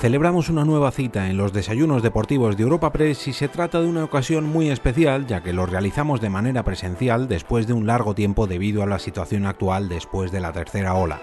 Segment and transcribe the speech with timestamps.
[0.00, 3.86] Celebramos una nueva cita en los desayunos deportivos de Europa Press y se trata de
[3.86, 8.14] una ocasión muy especial ya que lo realizamos de manera presencial después de un largo
[8.14, 11.20] tiempo debido a la situación actual después de la tercera ola.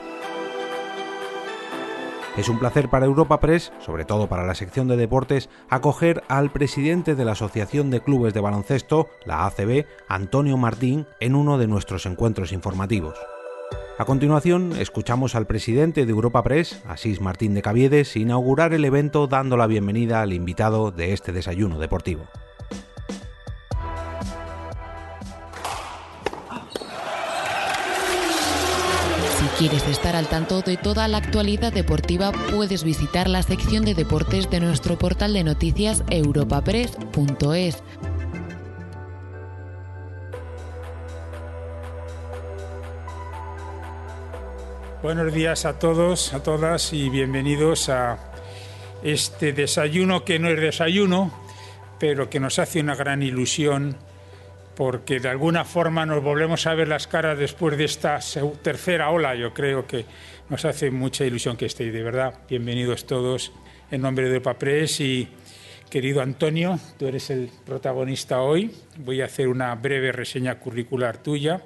[2.37, 6.51] Es un placer para Europa Press, sobre todo para la sección de deportes, acoger al
[6.51, 11.65] presidente de la Asociación de Clubes de Baloncesto, la ACB, Antonio Martín, en uno de
[11.65, 13.17] nuestros encuentros informativos.
[13.99, 19.25] A continuación, escuchamos al presidente de Europa Press, Asís Martín de Caviedes, inaugurar el evento
[19.25, 22.27] dando la bienvenida al invitado de este desayuno deportivo.
[29.39, 33.95] Si quieres estar al tanto de toda la actualidad deportiva, puedes visitar la sección de
[33.95, 37.81] deportes de nuestro portal de noticias europapress.es.
[45.07, 48.19] Buenos días a todos, a todas y bienvenidos a
[49.03, 51.31] este desayuno que no es desayuno,
[51.97, 53.95] pero que nos hace una gran ilusión
[54.75, 58.19] porque de alguna forma nos volvemos a ver las caras después de esta
[58.61, 59.33] tercera ola.
[59.33, 60.03] Yo creo que
[60.49, 62.41] nos hace mucha ilusión que estéis, de verdad.
[62.49, 63.53] Bienvenidos todos
[63.89, 65.29] en nombre de Papres y
[65.89, 68.75] querido Antonio, tú eres el protagonista hoy.
[68.97, 71.61] Voy a hacer una breve reseña curricular tuya,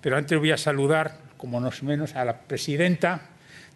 [0.00, 3.30] pero antes voy a saludar como no menos, a la presidenta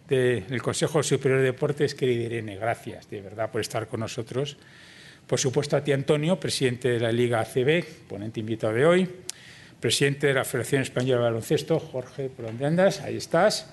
[0.07, 2.57] del Consejo Superior de Deportes, querida Irene.
[2.57, 4.57] Gracias, de verdad, por estar con nosotros.
[5.25, 9.09] Por supuesto, a ti, Antonio, presidente de la Liga ACB, ponente invitado de hoy.
[9.79, 13.01] Presidente de la Federación Española de Baloncesto, Jorge, ¿por dónde andas?
[13.01, 13.67] Ahí estás.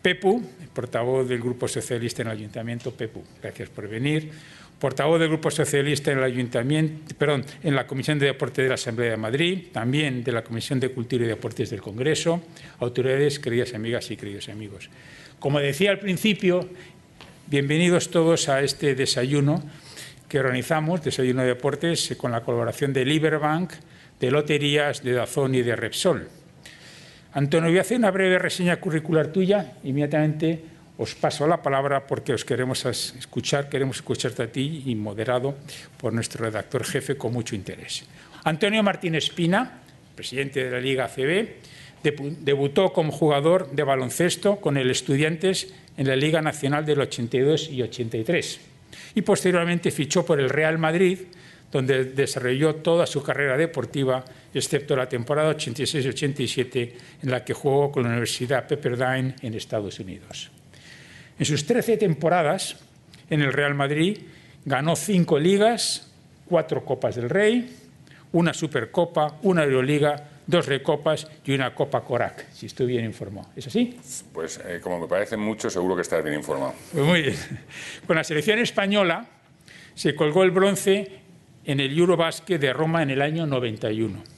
[0.00, 2.92] Pepu, portavoz del Grupo Socialista en el Ayuntamiento.
[2.92, 4.32] Pepu, gracias por venir
[4.78, 8.74] portavoz del Grupo Socialista en el Ayuntamiento, perdón, en la Comisión de Deporte de la
[8.74, 12.42] Asamblea de Madrid, también de la Comisión de Cultura y Deportes del Congreso,
[12.80, 14.90] autoridades, queridas amigas y queridos amigos.
[15.38, 16.68] Como decía al principio,
[17.46, 19.62] bienvenidos todos a este desayuno
[20.28, 23.72] que organizamos, Desayuno de Deportes, con la colaboración de Liberbank,
[24.18, 26.28] de Loterías, de Dazón y de Repsol.
[27.32, 32.32] Antonio, voy a hacer una breve reseña curricular tuya, inmediatamente os paso la palabra porque
[32.32, 35.58] os queremos escuchar, queremos escucharte a ti y moderado
[35.98, 38.06] por nuestro redactor jefe con mucho interés.
[38.44, 39.82] Antonio Martín Espina,
[40.14, 41.48] presidente de la Liga ACB,
[42.40, 47.82] debutó como jugador de baloncesto con el Estudiantes en la Liga Nacional del 82 y
[47.82, 48.60] 83
[49.14, 51.18] y posteriormente fichó por el Real Madrid,
[51.72, 58.04] donde desarrolló toda su carrera deportiva, excepto la temporada 86-87 en la que jugó con
[58.04, 60.53] la Universidad Pepperdine en Estados Unidos.
[61.38, 62.76] En sus 13 temporadas
[63.30, 64.18] en el Real Madrid
[64.64, 66.10] ganó cinco ligas,
[66.46, 67.76] cuatro Copas del Rey,
[68.32, 73.48] una Supercopa, una Euroliga, dos Recopas y una Copa Corac, si estoy bien informado.
[73.56, 73.98] ¿Es así?
[74.32, 76.74] Pues eh, como me parece mucho, seguro que estás bien informado.
[76.92, 77.36] Pues muy bien.
[78.06, 79.26] Con la selección española
[79.94, 81.20] se colgó el bronce
[81.64, 84.33] en el Eurobasket de Roma en el año 91.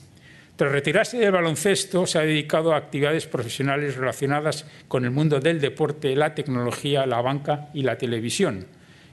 [0.56, 5.60] Tras retirarse del baloncesto, se ha dedicado a actividades profesionales relacionadas con el mundo del
[5.60, 8.66] deporte, la tecnología, la banca y la televisión.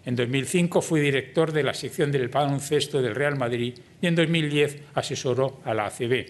[0.06, 4.84] En 2005 fue director de la sección del baloncesto del Real Madrid y en 2010
[4.96, 6.28] asesoró a la ACB.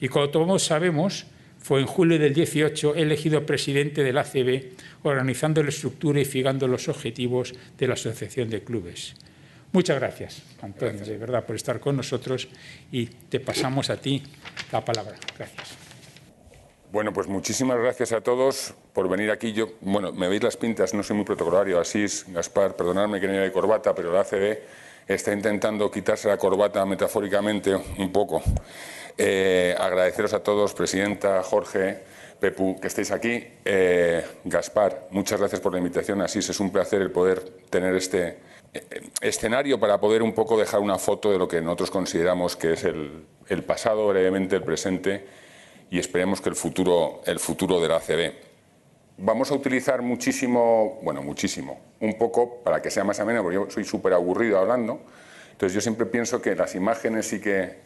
[0.00, 1.26] Y como todos sabemos,
[1.60, 4.64] fue en julio del 18 elegido presidente de la ACB,
[5.04, 9.14] organizando la estructura y fijando los objetivos de la Asociación de Clubes.
[9.74, 12.46] Muchas gracias, Antonio, de verdad, por estar con nosotros
[12.92, 14.22] y te pasamos a ti
[14.70, 15.16] la palabra.
[15.36, 15.74] Gracias.
[16.92, 19.52] Bueno, pues muchísimas gracias a todos por venir aquí.
[19.52, 23.32] Yo, bueno, me veis las pintas, no soy muy protocolario, Asís, Gaspar, perdonadme que no
[23.32, 24.60] de corbata, pero la ACD
[25.08, 28.44] está intentando quitarse la corbata metafóricamente un poco.
[29.18, 31.98] Eh, agradeceros a todos, Presidenta, Jorge,
[32.38, 33.44] Pepu, que estéis aquí.
[33.64, 36.22] Eh, Gaspar, muchas gracias por la invitación.
[36.22, 37.40] Asís, es un placer el poder
[37.70, 38.38] tener este
[39.20, 42.84] escenario para poder un poco dejar una foto de lo que nosotros consideramos que es
[42.84, 45.26] el, pasado, brevemente el presente
[45.90, 48.32] y esperemos que el futuro, el futuro de la ACB.
[49.18, 53.70] Vamos a utilizar muchísimo, bueno, muchísimo, un poco para que sea más ameno, porque yo
[53.70, 55.00] soy súper aburrido hablando.
[55.52, 57.76] Entonces yo siempre pienso que las imágenes y que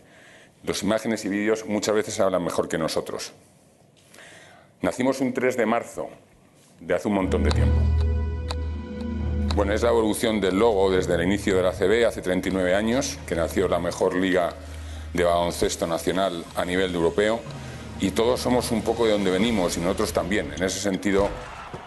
[0.64, 3.32] los imágenes y vídeos muchas veces hablan mejor que nosotros.
[4.80, 6.08] Nacimos un 3 de marzo
[6.80, 7.87] de hace un montón de tiempo.
[9.58, 13.18] Bueno, es la evolución del logo desde el inicio de la CB hace 39 años,
[13.26, 14.50] que nació la mejor liga
[15.12, 17.40] de baloncesto nacional a nivel europeo,
[17.98, 20.52] y todos somos un poco de donde venimos y nosotros también.
[20.56, 21.28] En ese sentido,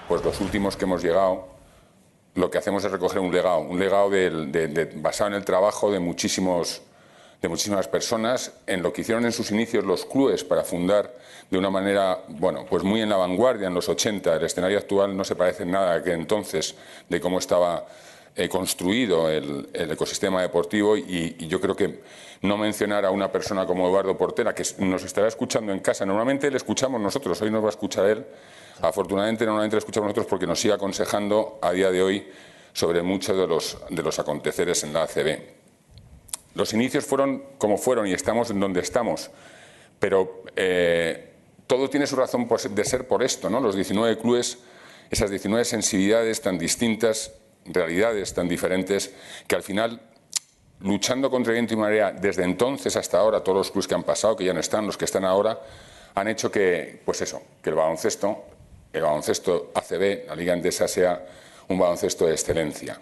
[0.10, 1.48] pues los últimos que hemos llegado,
[2.36, 4.12] lo que hacemos es recoger un legado, un legado
[4.96, 6.82] basado en el trabajo de muchísimos
[7.42, 11.12] de muchísimas personas en lo que hicieron en sus inicios los clubes para fundar
[11.50, 14.36] de una manera, bueno, pues muy en la vanguardia en los 80.
[14.36, 16.76] El escenario actual no se parece nada a que entonces
[17.10, 17.88] de cómo estaba
[18.36, 22.00] eh, construido el, ecosistema deportivo y, yo creo que
[22.44, 26.50] no mencionar a una persona como Eduardo Portera, que nos estará escuchando en casa, normalmente
[26.50, 28.26] le escuchamos nosotros, hoy nos va a escuchar él,
[28.82, 32.28] afortunadamente normalmente le escuchamos nosotros porque nos sigue aconsejando a día de hoy
[32.72, 35.61] sobre muchos de los, de los aconteceres en la ACB.
[36.54, 39.32] Los inicios fueron como fueron y estamos en donde estamos,
[40.00, 41.32] pero eh,
[41.68, 43.60] todo tiene su razón de ser por esto, ¿no?
[43.60, 44.58] Los 19 clubes,
[45.10, 47.32] esas 19 sensibilidades tan distintas
[47.66, 49.14] realidades tan diferentes
[49.48, 50.02] que al final,
[50.80, 54.36] luchando contra viento y marea desde entonces hasta ahora, todos los clubes que han pasado,
[54.36, 55.60] que ya no están, los que están ahora,
[56.16, 58.44] han hecho que, pues eso, que el baloncesto,
[58.92, 61.26] el baloncesto ACB, la Liga Endesa, sea
[61.70, 63.00] un baloncesto de excelencia.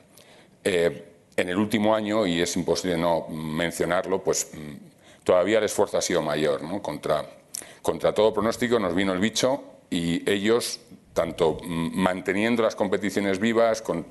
[0.63, 5.97] Eh, en el último año, y es imposible no mencionarlo, pues mm, todavía el esfuerzo
[5.97, 6.61] ha sido mayor.
[6.81, 10.79] Contra, todo pronóstico nos vino el bicho y ellos,
[11.13, 14.05] tanto mm, manteniendo las competiciones vivas, con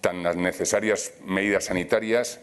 [0.00, 2.40] tan necesarias medidas sanitarias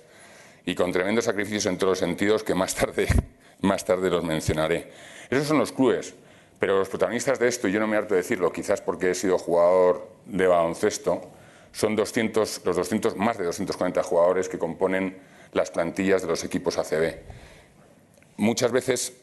[0.66, 3.08] y con tremendos sacrificios en todos los sentidos que más tarde,
[3.62, 4.92] más tarde los mencionaré.
[5.30, 6.16] Esos son los clubes,
[6.60, 9.16] pero los protagonistas de esto, y yo no me harto de decirlo, quizás porque he
[9.16, 11.22] sido jugador de baloncesto,
[11.72, 15.18] son 200, los 200, más de 240 jugadores que componen
[15.54, 17.16] las plantillas de los equipos ACB.
[18.38, 19.14] Muchas veces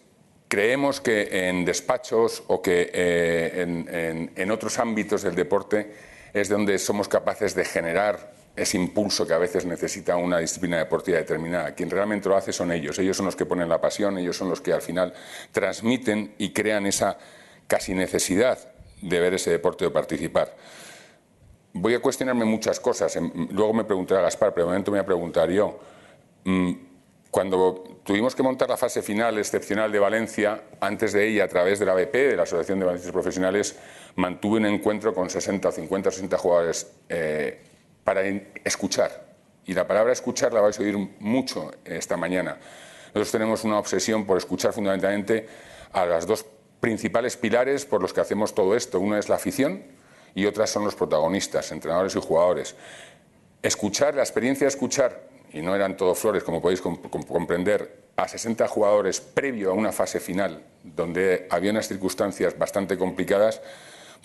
[0.48, 5.92] creemos que en despachos o que eh, en, en otros ámbitos del deporte
[6.32, 11.18] es donde somos capaces de generar ese impulso que a veces necesita una disciplina deportiva
[11.18, 11.74] determinada.
[11.74, 12.98] Quien realmente lo hace son ellos.
[12.98, 15.14] Ellos son los que ponen la pasión, ellos son los que al final
[15.52, 17.18] transmiten y crean esa
[17.66, 18.58] casi necesidad
[19.00, 20.54] de ver ese deporte o participar.
[21.80, 23.14] Voy a cuestionarme muchas cosas.
[23.16, 25.78] Em, luego me preguntará Gaspar, pero de momento me voy a preguntar yo.
[26.44, 26.72] Mm,
[27.30, 31.78] cuando tuvimos que montar la fase final excepcional de Valencia, antes de ella, a través
[31.78, 33.76] de la BP, de la Asociación de Valencianos Profesionales,
[34.16, 37.60] mantuve un encuentro con 60, 50, 60 jugadores eh,
[38.02, 38.22] para
[38.64, 39.28] escuchar.
[39.66, 42.58] Y la palabra escuchar la vais a oír mucho esta mañana.
[43.08, 45.46] Nosotros tenemos una obsesión por escuchar fundamentalmente
[45.92, 46.44] a las dos
[46.80, 48.98] principales pilares por los que hacemos todo esto.
[48.98, 49.97] Una es la afición
[50.34, 52.74] y otras son los protagonistas, entrenadores y jugadores.
[53.62, 58.66] Escuchar, la experiencia de escuchar y no eran todo flores, como podéis comprender, a 60
[58.68, 63.60] jugadores previo a una fase final, donde había unas circunstancias bastante complicadas,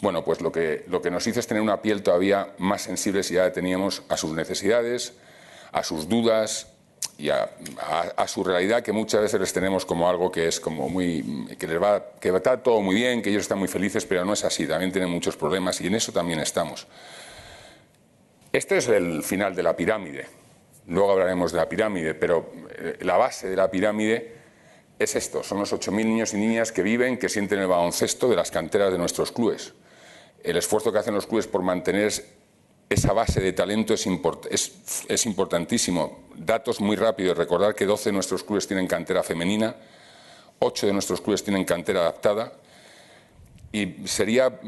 [0.01, 3.23] bueno, pues lo que, lo que nos hizo es tener una piel todavía más sensible
[3.23, 5.13] si ya teníamos a sus necesidades,
[5.71, 6.72] a sus dudas
[7.23, 11.47] y a, su realidad que muchas veces les tenemos como algo que es como muy
[11.57, 14.33] que les va que está todo muy bien, que ellos están muy felices, pero no
[14.33, 16.85] es así, también tienen muchos problemas y en eso también estamos.
[18.51, 20.25] Este es el final de la pirámide.
[20.87, 24.33] Luego hablaremos de la pirámide, pero eh, la base de la pirámide
[24.99, 28.35] es esto, son los 8.000 niños y niñas que viven, que sienten el baloncesto de
[28.35, 29.73] las canteras de nuestros clubes.
[30.43, 32.11] El esfuerzo que hacen los clubes por mantener
[32.89, 34.07] esa base de talento es,
[35.07, 36.27] es, importantísimo.
[36.35, 39.75] Datos muy rápidos, recordar que 12 de nuestros clubes tienen cantera femenina,
[40.59, 42.53] 8 de nuestros clubes tienen cantera adaptada.
[43.71, 44.59] Y sería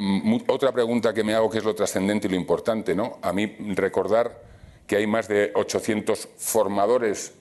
[0.48, 3.20] otra pregunta que me hago, que es lo trascendente y lo importante, ¿no?
[3.22, 4.42] A mí recordar
[4.88, 7.34] que hay más de 800 formadores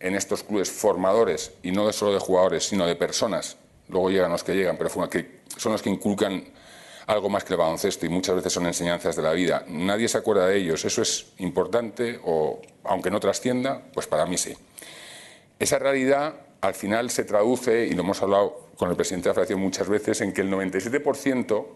[0.00, 3.56] en estos clubes, formadores, y no solo de jugadores, sino de personas.
[3.88, 6.44] Luego llegan los que llegan, pero son los que inculcan
[7.06, 9.64] algo más que el baloncesto y muchas veces son enseñanzas de la vida.
[9.68, 10.84] Nadie se acuerda de ellos.
[10.84, 13.82] ¿Eso es importante o, aunque no trascienda?
[13.92, 14.54] Pues para mí sí.
[15.58, 19.34] Esa realidad al final se traduce, y lo hemos hablado con el presidente de la
[19.34, 21.66] Federación muchas veces, en que el 97%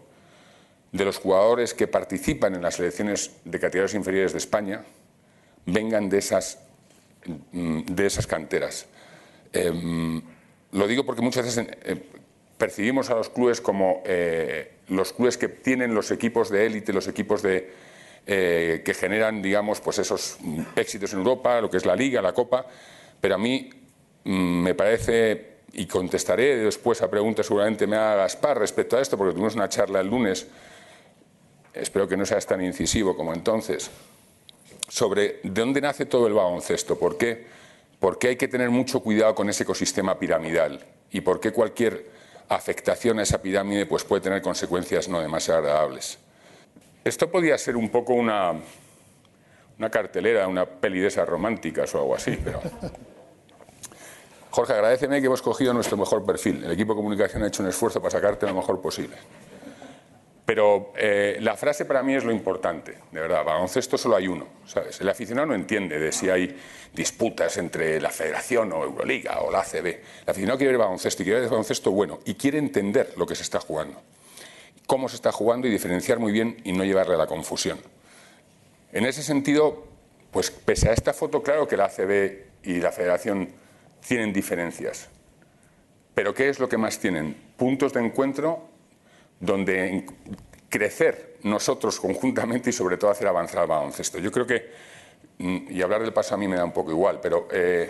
[0.91, 4.83] de los jugadores que participan en las selecciones de categorías inferiores de España
[5.65, 6.59] vengan de esas,
[7.51, 8.85] mm, de esas canteras.
[9.51, 10.21] Em,
[10.71, 12.01] lo digo porque muchas veces eh,
[12.57, 17.07] percibimos a los clubes como eh, los clubes que tienen los equipos de élite, los
[17.07, 17.69] equipos de,
[18.25, 20.37] eh, que generan, digamos, pues esos
[20.75, 22.65] éxitos en Europa, lo que es la Liga, la Copa,
[23.21, 23.69] pero a mí
[24.23, 29.17] mm, me parece, y contestaré después a preguntas seguramente me haga Gaspar respecto a esto,
[29.17, 30.47] porque tuvimos una charla el lunes,
[31.73, 33.89] espero que no seas tan incisivo como entonces,
[34.89, 37.45] sobre de dónde nace todo el baloncesto, por qué,
[37.99, 42.05] por qué hay que tener mucho cuidado con ese ecosistema piramidal y por qué cualquier
[42.49, 46.17] afectación a esa pirámide pues puede tener consecuencias no demasiado agradables.
[47.03, 48.53] Esto podría ser un poco una,
[49.79, 52.61] una cartelera, una peli de esas románticas o algo así, pero...
[54.49, 56.63] Jorge, agradeceme que hemos cogido nuestro mejor perfil.
[56.63, 59.15] El equipo de comunicación ha hecho un esfuerzo para sacarte lo mejor posible.
[60.47, 63.43] Pero eh, la frase para mí es lo importante, de verdad.
[63.43, 65.01] Baloncesto solo hay uno, ¿sabes?
[65.01, 66.57] El aficionado no entiende de si hay
[66.93, 69.85] disputas entre la Federación o Euroliga o la ACB.
[69.87, 73.35] El aficionado quiere ver baloncesto y quiere ver baloncesto bueno y quiere entender lo que
[73.35, 74.01] se está jugando,
[74.85, 77.77] cómo se está jugando y diferenciar muy bien y no llevarle a la confusión.
[78.93, 79.85] En ese sentido,
[80.31, 83.49] pues pese a esta foto, claro que la ACB y la Federación
[84.07, 85.09] tienen diferencias.
[86.15, 87.35] Pero ¿qué es lo que más tienen?
[87.57, 88.76] Puntos de encuentro
[89.39, 90.05] donde
[90.69, 94.19] crecer nosotros conjuntamente y sobre todo hacer avanzar el baloncesto.
[94.19, 94.69] Yo creo que,
[95.37, 97.89] mm, y hablar del paso a mí me da un poco igual, pero eh,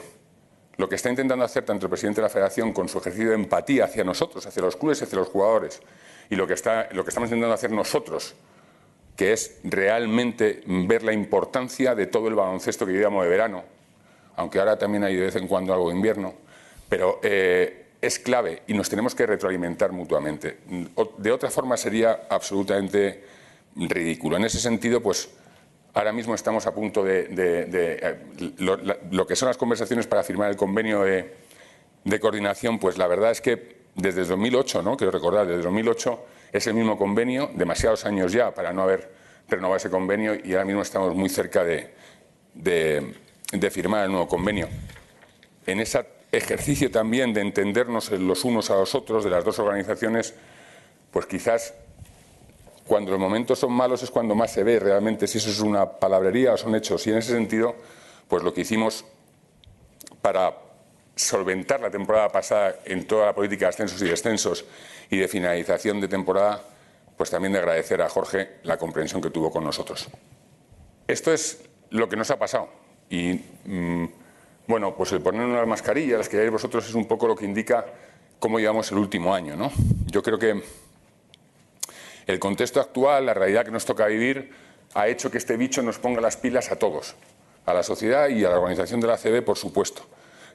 [0.77, 3.35] lo que está intentando hacer tanto el presidente de la Federación con su ejercicio de
[3.35, 5.81] empatía hacia nosotros, hacia los clubes, hacia los jugadores,
[6.29, 8.35] y lo que, está, lo que estamos intentando hacer nosotros,
[9.15, 13.63] que es realmente ver la importancia de todo el baloncesto que vivíamos de verano,
[14.35, 16.35] aunque ahora también hay de vez en cuando algo de invierno,
[16.87, 20.59] pero eh, es clave y nos tenemos que retroalimentar mutuamente.
[21.17, 23.23] De otra forma sería absolutamente
[23.75, 24.37] ridículo.
[24.37, 25.29] En ese sentido, pues
[25.93, 28.17] ahora mismo estamos a punto de, eh,
[29.11, 31.35] lo, que son las conversaciones para firmar el convenio de,
[32.19, 34.95] coordinación, pues la verdad es que desde 2008, ¿no?
[34.95, 39.11] quiero recordar, desde 2008 es el mismo convenio, demasiados años ya para no haber
[39.49, 41.93] renovado ese convenio y ahora mismo estamos muy cerca de,
[43.69, 44.69] firmar el nuevo convenio.
[45.65, 50.33] En esa ejercicio también de entendernos los unos a los otros de las dos organizaciones,
[51.11, 51.73] pues quizás
[52.85, 55.99] cuando los momentos son malos es cuando más se ve realmente si eso es una
[55.99, 57.05] palabrería o son hechos.
[57.07, 57.75] Y en ese sentido,
[58.27, 59.05] pues lo que hicimos
[60.21, 60.55] para
[61.15, 64.65] solventar la temporada pasada en toda la política de ascensos y descensos
[65.09, 66.61] y de finalización de temporada,
[67.17, 70.07] pues también de agradecer a Jorge la comprensión que tuvo con nosotros.
[71.07, 72.69] Esto es lo que nos ha pasado.
[73.09, 74.05] Y mm,
[74.67, 77.45] bueno, pues el poner una mascarilla, las que hay vosotros, es un poco lo que
[77.45, 77.85] indica
[78.39, 79.55] cómo llevamos el último año.
[79.55, 79.71] ¿no?
[80.07, 80.61] Yo creo que
[82.27, 84.51] el contexto actual, la realidad que nos toca vivir,
[84.93, 87.15] ha hecho que este bicho nos ponga las pilas a todos,
[87.65, 90.03] a la sociedad y a la organización de la CB, por supuesto.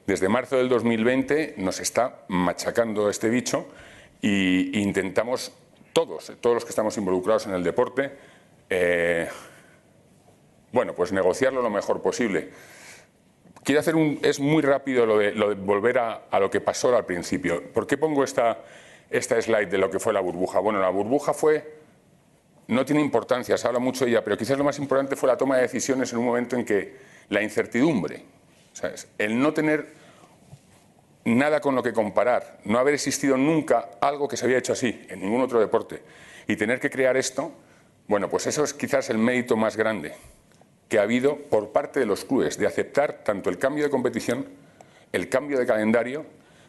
[0.05, 3.67] Desde marzo del 2020 nos está machacando este bicho
[4.21, 5.53] e intentamos
[5.93, 8.11] todos, todos los que estamos involucrados en el deporte,
[8.69, 9.27] eh,
[10.71, 12.51] bueno, pues negociarlo lo mejor posible.
[13.63, 14.19] Quiero hacer un.
[14.21, 17.71] Es muy rápido lo de, volver a, lo que pasó al principio.
[17.71, 18.59] ¿Por qué pongo esta,
[19.09, 20.59] esta slide de lo que fue la burbuja?
[20.59, 21.81] Bueno, la burbuja fue.
[22.67, 25.37] No tiene importancia, se habla mucho de ella, pero quizás lo más importante fue la
[25.37, 26.95] toma de decisiones en un momento en que
[27.29, 28.23] la incertidumbre,
[29.17, 29.93] el no tener
[31.25, 35.05] nada con lo que comparar, no haber existido nunca algo que se había hecho así
[35.09, 36.03] en ningún otro deporte
[36.47, 37.51] y tener que crear esto,
[38.07, 40.13] bueno, pues eso es quizás el mérito más grande
[40.93, 44.45] que ha habido por parte de los clubes de aceptar tanto el cambio de competición,
[45.11, 46.23] el cambio de calendario,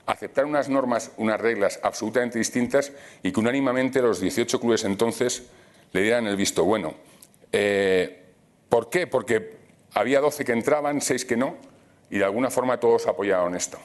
[0.07, 2.91] aceptar unas normas, unas reglas absolutamente distintas
[3.23, 5.43] y que unánimemente los 18 clubes entonces
[5.93, 6.95] le dieran el visto bueno.
[7.53, 8.25] Eh,
[8.71, 9.07] ¿Por qué?
[9.07, 9.59] Porque
[9.93, 11.57] había 12 que entraban, 6 que no,
[12.09, 13.77] y de alguna forma todos apoyaron esto.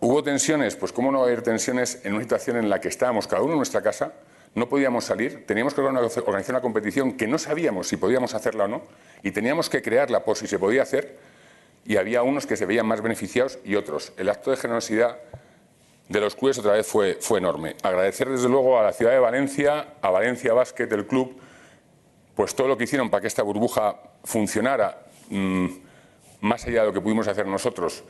[0.00, 0.76] ¿Hubo tensiones?
[0.76, 3.42] Pues cómo no va a haber tensiones en una situación en la que estábamos cada
[3.42, 4.14] uno en nuestra casa,
[4.54, 8.68] no podíamos salir, teníamos que organizar una competición que no sabíamos si podíamos hacerla o
[8.68, 8.82] no,
[9.22, 11.18] y teníamos que crearla por si se podía hacer,
[11.84, 14.12] y había unos que se veían más beneficiados y otros.
[14.16, 15.18] El acto de generosidad
[16.08, 17.76] de los clubes otra vez fue, fue enorme.
[17.82, 21.36] Agradecer desde luego a la ciudad de Valencia, a Valencia Basket, el club,
[22.34, 25.66] pues todo lo que hicieron para que esta burbuja funcionara, mm,
[26.40, 28.04] más allá de lo que pudimos hacer nosotros.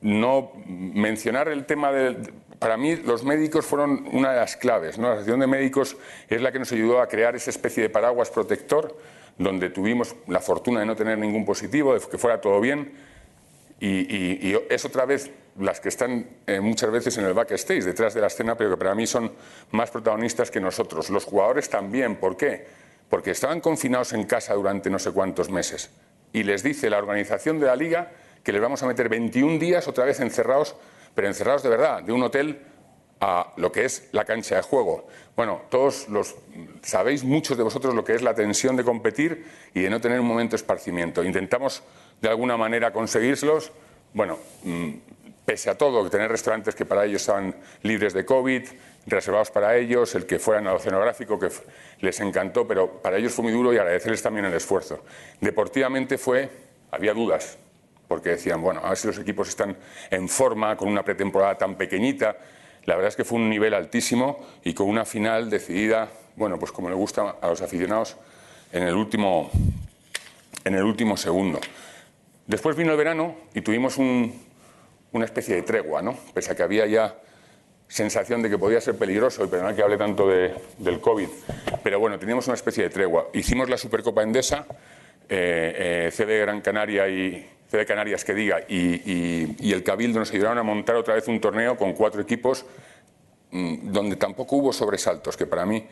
[0.00, 4.98] No mencionar el tema del para mí los médicos fueron una de las claves.
[4.98, 5.08] ¿no?
[5.08, 5.96] La Asociación de Médicos
[6.28, 8.96] es la que nos ayudó a crear esa especie de paraguas protector,
[9.38, 12.92] donde tuvimos la fortuna de no tener ningún positivo, de que fuera todo bien.
[13.78, 18.22] Y, es otra vez las que están eh, muchas veces en el backstage, detrás de
[18.22, 19.32] la escena, pero que para mí son
[19.72, 21.10] más protagonistas que nosotros.
[21.10, 22.16] Los jugadores también.
[22.16, 22.66] ¿Por qué?
[23.10, 25.90] Porque estaban confinados en casa durante no sé cuántos meses.
[26.32, 29.88] Y les dice la organización de la liga que les vamos a meter 21 días
[29.88, 30.76] otra vez encerrados
[31.16, 32.60] pero encerrados de verdad, de un hotel
[33.20, 35.08] a lo que es la cancha de juego.
[35.34, 36.36] Bueno, todos los
[36.82, 40.20] sabéis muchos de vosotros lo que es la tensión de competir y de no tener
[40.20, 41.24] un momento de esparcimiento.
[41.24, 41.82] Intentamos
[42.20, 43.72] de alguna manera conseguirlos.
[44.12, 44.90] Bueno, mm,
[45.46, 48.62] pese a todo, tener restaurantes que para ellos estaban libres de COVID,
[49.06, 51.48] reservados para ellos, el que fueran al oceanográfico, que
[52.00, 55.04] les encantó, pero para ellos fue muy duro y agradecerles también el esfuerzo.
[55.40, 56.50] Deportivamente fue,
[56.90, 57.56] había dudas,
[58.08, 59.76] porque decían, bueno, a ver si los equipos están
[60.10, 62.36] en forma con una pretemporada tan pequeñita.
[62.84, 66.72] La verdad es que fue un nivel altísimo y con una final decidida, bueno, pues
[66.72, 68.16] como le gusta a los aficionados,
[68.72, 69.50] en el último,
[70.64, 71.60] en el último segundo.
[72.46, 76.16] Después vino el verano y tuvimos una especie de tregua, ¿no?
[76.32, 77.16] Pese a que había ya
[77.88, 81.28] sensación de que podía ser peligroso, y perdonad que hable tanto de, del COVID,
[81.82, 83.28] pero bueno, teníamos una especie de tregua.
[83.32, 84.66] Hicimos la Supercopa Endesa,
[85.28, 90.58] eh, eh, CD Gran Canaria y, de Canarias que diga, y, el Cabildo nos ayudaron
[90.58, 92.64] a montar otra vez un torneo con cuatro equipos
[93.50, 95.86] mm, donde tampoco hubo sobresaltos, que para mí,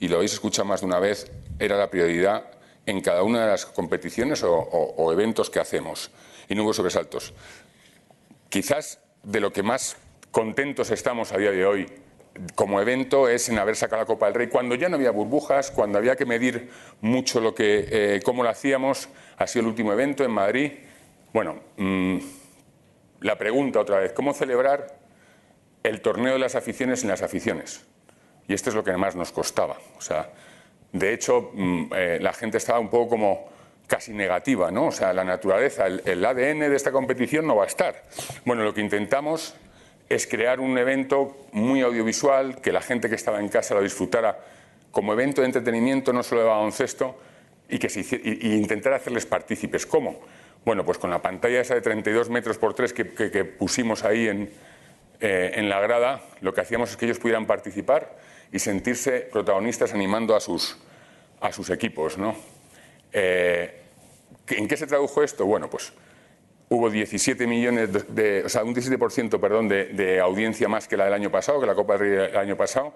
[0.00, 2.44] y lo habéis escuchado más de una vez, era la prioridad
[2.86, 6.10] en cada una de las competiciones o, eventos que hacemos
[6.48, 7.32] y no hubo sobresaltos.
[8.48, 9.96] Quizás de lo que más
[10.30, 11.86] contentos estamos a día de hoy
[12.54, 15.70] como evento es en haber sacado la Copa del Rey cuando ya no había burbujas,
[15.70, 19.08] cuando había que medir mucho lo que, eh, cómo lo hacíamos.
[19.36, 20.72] Ha sido el último evento en Madrid.
[21.32, 22.18] Bueno, mm,
[23.20, 24.98] la pregunta otra vez, ¿cómo celebrar
[25.82, 27.84] el torneo de las aficiones en las aficiones?
[28.48, 29.78] Y esto es lo que más nos costaba.
[29.96, 30.30] O sea,
[30.92, 33.48] de hecho, mm, eh, la gente estaba un poco como
[33.86, 34.86] casi negativa, ¿no?
[34.86, 38.04] O sea, la naturaleza, el, ADN de esta competición no va a estar.
[38.44, 39.54] Bueno, lo que intentamos
[40.08, 44.38] es crear un evento muy audiovisual, que la gente que estaba en casa lo disfrutara
[44.90, 47.18] como evento de entretenimiento, no solo de baloncesto,
[47.68, 49.86] y, que se intentar hacerles partícipes.
[49.86, 50.20] ¿Cómo?
[50.64, 54.50] Bueno, pues con la pantalla esa de 32 metros por 3 que, pusimos ahí en,
[55.20, 58.16] eh, en la grada, lo que hacíamos es que ellos pudieran participar
[58.52, 60.78] y sentirse protagonistas animando a sus,
[61.40, 62.16] a sus equipos.
[62.16, 62.36] ¿no?
[63.12, 63.80] Eh,
[64.48, 65.44] ¿En qué se tradujo esto?
[65.44, 65.92] Bueno, pues
[66.74, 71.14] hubo 17 millones de, o sea, un 17% perdón, de, audiencia más que la del
[71.14, 72.94] año pasado, que la Copa del Rey del año pasado,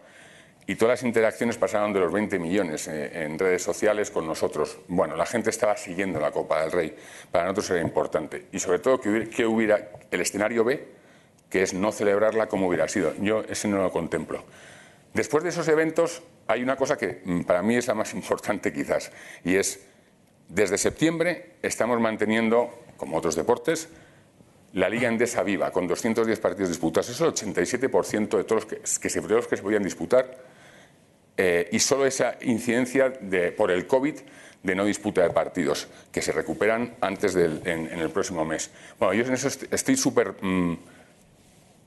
[0.67, 4.79] y todas las interacciones pasaron de los 20 millones eh, en redes sociales con nosotros.
[4.89, 6.95] Bueno, la gente estaba siguiendo la Copa del Rey.
[7.31, 8.49] Para nosotros era importante.
[8.53, 10.87] Y sobre todo que que hubiera el escenario B,
[11.49, 13.15] que es no celebrarla como hubiera sido.
[13.21, 14.45] Yo ese no lo contemplo.
[15.15, 18.73] Después de esos eventos hay una cosa que mm, para mí es la más importante
[18.73, 19.13] quizás,
[19.45, 19.81] y es,
[20.49, 23.89] desde septiembre estamos manteniendo, como otros deportes,
[24.75, 27.09] la Liga Endesa viva, con 210 partidos disputados.
[27.09, 30.37] Eso es el 87% de todos los que, se, que se podían disputar,
[31.39, 34.17] eh, y solo esa incidencia de, por el COVID
[34.63, 38.71] de no disputa de partidos, que se recuperan antes del, en, el próximo mes.
[38.99, 40.35] Bueno, yo en eso estoy súper...
[40.43, 40.77] Mm,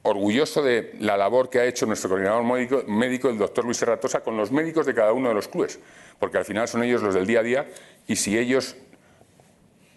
[0.03, 2.43] orgulloso de la labor que ha hecho nuestro coordinador
[2.87, 5.79] médico, el doctor Luis Serratosa, con los médicos de cada uno de los clubes,
[6.17, 7.67] porque al final son ellos los del día a día
[8.07, 8.75] y si ellos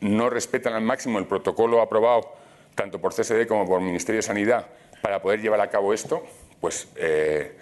[0.05, 2.37] no respetan al máximo el protocolo aprobado
[2.75, 4.67] tanto por CSD como por Ministerio de Sanidad
[5.03, 6.25] para poder llevar a cabo esto,
[6.61, 7.57] pues eh,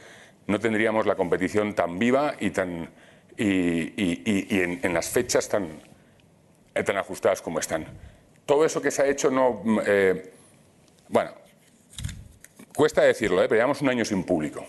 [0.46, 2.88] no tendríamos la competición tan viva y, tan,
[3.36, 5.68] y, en, las fechas tan,
[6.72, 7.86] tan ajustadas como están.
[8.46, 9.62] Todo eso que se ha hecho no...
[9.84, 10.32] Eh,
[11.08, 11.32] bueno,
[12.74, 13.48] Cuesta decirlo, ¿eh?
[13.48, 14.64] pero llevamos un año sin público.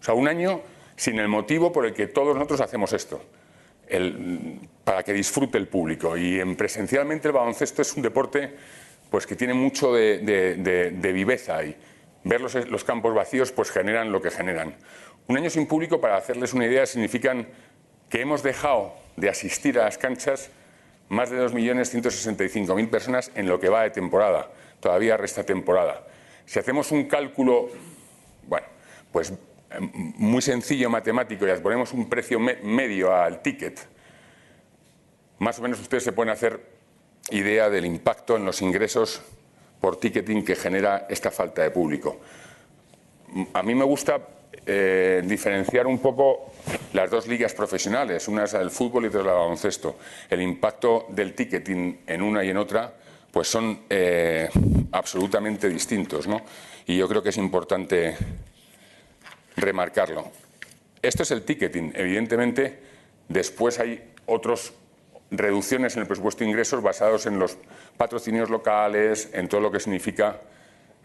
[0.00, 0.60] O sea, un año
[0.96, 3.20] sin el motivo por el que todos nosotros hacemos esto,
[4.84, 6.16] para que disfrute el público.
[6.16, 8.54] Y en presencialmente el baloncesto es un deporte
[9.10, 11.76] pues, que tiene mucho de, viveza y
[12.24, 14.74] ver los, campos vacíos pues, generan lo que generan.
[15.26, 17.48] Un año sin público, para hacerles una idea, significan
[18.08, 20.50] que hemos dejado de asistir a las canchas
[21.08, 24.50] más de 2.165.000 personas en lo que va de temporada.
[24.80, 26.06] Todavía resta temporada.
[26.44, 27.70] Si hacemos un cálculo,
[28.46, 28.66] bueno,
[29.12, 29.32] pues
[29.80, 33.80] muy sencillo matemático y ponemos un precio medio al ticket,
[35.38, 36.60] más o menos ustedes se pueden hacer
[37.30, 39.22] idea del impacto en los ingresos
[39.80, 42.20] por ticketing que genera esta falta de público.
[43.52, 44.20] A mí me gusta
[44.66, 46.52] eh, diferenciar un poco
[46.92, 49.98] las dos ligas profesionales, una es el fútbol y otra es el baloncesto.
[50.30, 52.94] El impacto del ticketing en una y en otra
[53.30, 54.48] pues son eh,
[54.92, 56.40] absolutamente distintos, ¿no?
[56.86, 58.16] Y yo creo que es importante
[59.56, 60.30] remarcarlo.
[61.02, 61.92] Esto es el ticketing.
[61.94, 62.78] Evidentemente,
[63.28, 64.72] después hay otras
[65.30, 67.58] reducciones en el presupuesto de ingresos basados en los
[67.96, 70.40] patrocinios locales, en todo lo que significa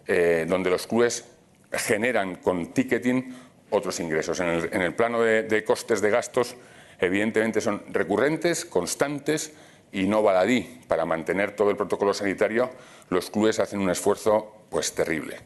[0.08, 1.26] eh, donde los clubes
[1.72, 3.36] generan con ticketing
[3.72, 4.40] otros ingresos.
[4.40, 6.56] En el, plano de costes de gastos,
[7.00, 9.54] evidentemente son recurrentes, constantes,
[9.92, 12.70] y no baladí para mantener todo el protocolo sanitario,
[13.10, 15.38] los clubes hacen un esfuerzo pues terrible.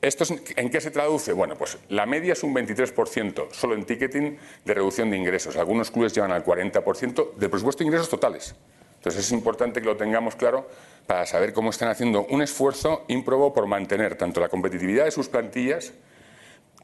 [0.00, 0.24] ¿Esto
[0.56, 1.32] en qué se traduce?
[1.32, 5.56] Bueno, pues la media es un 23% solo en ticketing de reducción de ingresos.
[5.56, 8.54] Algunos clubes llevan al 40% del presupuesto de ingresos totales.
[8.96, 10.68] Entonces es importante que lo tengamos claro
[11.06, 15.28] para saber cómo están haciendo un esfuerzo ímprobo por mantener tanto la competitividad de sus
[15.28, 15.92] plantillas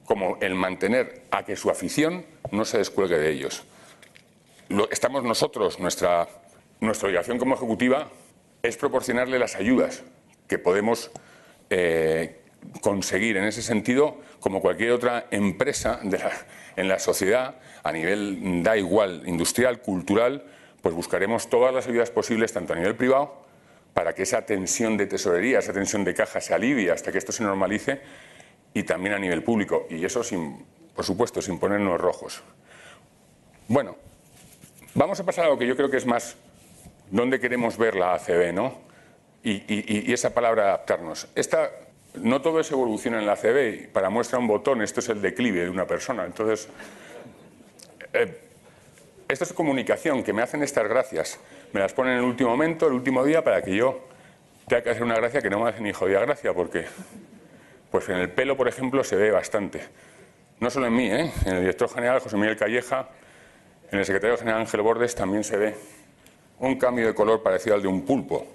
[0.05, 3.65] como el mantener a que su afición no se descuelgue de ellos.
[4.91, 6.29] estamos nosotros, nuestra
[6.85, 8.09] nuestra obligación como ejecutiva
[8.63, 10.03] es proporcionarle las ayudas
[10.49, 11.11] que podemos
[11.71, 12.41] eh,
[12.81, 16.01] conseguir en ese sentido, como cualquier otra empresa
[16.77, 20.45] en la sociedad, a nivel, da igual, industrial, cultural,
[20.83, 23.43] pues buscaremos todas las ayudas posibles, tanto a nivel privado,
[23.95, 27.33] para que esa tensión de tesorería, esa tensión de caja se alivie hasta que esto
[27.33, 28.01] se normalice,
[28.75, 29.87] y también a nivel público.
[29.89, 32.43] Y eso, sin, por supuesto, sin ponernos rojos.
[33.69, 33.97] Bueno,
[34.95, 36.37] vamos a pasar a lo que yo creo que es más
[37.11, 38.83] dónde queremos ver la ACB, ¿no?
[39.43, 41.29] Y, esa palabra adaptarnos.
[41.35, 41.71] Esta,
[42.15, 43.89] no todo es evolución en la ACB.
[43.93, 46.25] Para muestra un botón, esto es el declive de una persona.
[46.25, 46.69] Entonces,
[48.13, 48.41] eh,
[49.29, 51.41] esto es comunicación, que me hacen estas gracias.
[51.73, 54.01] Me las ponen en el último momento, el último día, para que yo
[54.69, 56.87] tenga que hacer una gracia que no me hace ni jodida gracia, porque
[57.91, 59.81] pues en el pelo, por ejemplo, se ve bastante.
[60.61, 61.33] No solo en mí, ¿eh?
[61.45, 63.09] en el director general José Miguel Calleja,
[63.91, 65.75] en el secretario general Ángel Bordes también se ve
[66.59, 68.47] un cambio de color parecido al de un pulpo.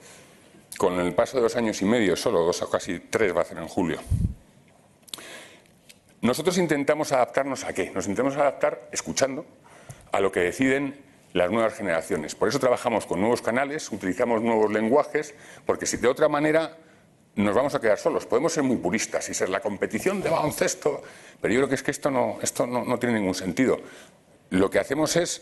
[0.79, 3.43] Con el paso de dos años y medio, solo dos o casi tres va a
[3.43, 3.99] ser en julio.
[6.21, 7.91] Nosotros intentamos adaptarnos a qué?
[7.91, 9.45] Nos intentamos adaptar escuchando
[10.13, 10.95] a lo que deciden
[11.33, 12.33] las nuevas generaciones.
[12.33, 16.77] Por eso trabajamos con nuevos canales, utilizamos nuevos lenguajes, porque si de otra manera
[17.35, 18.25] nos vamos a quedar solos.
[18.25, 21.03] Podemos ser muy puristas y ser la competición de baloncesto,
[21.41, 23.81] pero yo creo que es que esto no, esto no, no tiene ningún sentido.
[24.49, 25.41] Lo que hacemos es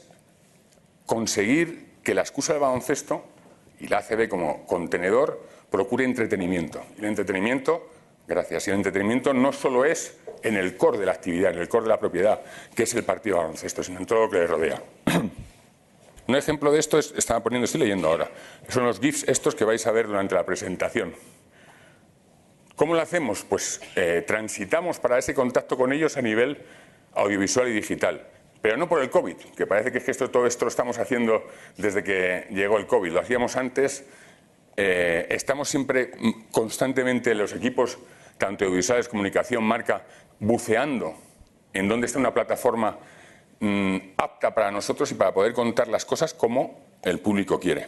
[1.05, 3.36] conseguir que la excusa del baloncesto
[3.79, 6.83] y la ACB como contenedor procure entretenimiento.
[6.95, 7.89] Y el entretenimiento,
[8.27, 11.67] gracias, y el entretenimiento no solo es en el core de la actividad, en el
[11.67, 12.41] core de la propiedad,
[12.75, 14.81] que es el partido de baloncesto, sino en todo lo que le rodea.
[16.27, 18.29] Un ejemplo de esto es, estaba poniendo, estoy leyendo ahora,
[18.67, 21.15] son los GIFs estos que vais a ver durante la presentación.
[22.75, 23.43] ¿Cómo lo hacemos?
[23.43, 26.63] Pues eh, transitamos para ese contacto con ellos a nivel
[27.15, 28.27] audiovisual y digital.
[28.61, 30.97] Pero no por el COVID, que parece que, es que esto, todo esto lo estamos
[30.97, 31.45] haciendo
[31.77, 33.11] desde que llegó el COVID.
[33.11, 34.05] Lo hacíamos antes.
[34.75, 37.97] Eh, estamos siempre mm, constantemente los equipos,
[38.37, 40.03] tanto audiovisuales, comunicación, marca,
[40.39, 41.15] buceando
[41.73, 42.97] en dónde está una plataforma
[43.59, 47.85] mm, apta para nosotros y para poder contar las cosas como el público quiere.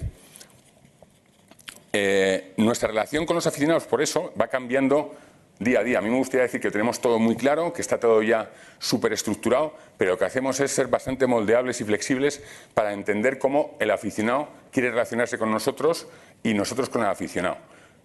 [1.92, 5.16] Eh, nuestra relación con los aficionados, por eso, va cambiando
[5.60, 6.00] día a día.
[6.00, 9.14] A mí me gustaría decir que tenemos todo muy claro, que está todo ya súper
[9.14, 12.42] estructurado, pero lo que hacemos es ser bastante moldeables y flexibles
[12.74, 16.08] para entender cómo el aficionado quiere relacionarse con nosotros
[16.44, 17.58] y nosotros con el aficionado.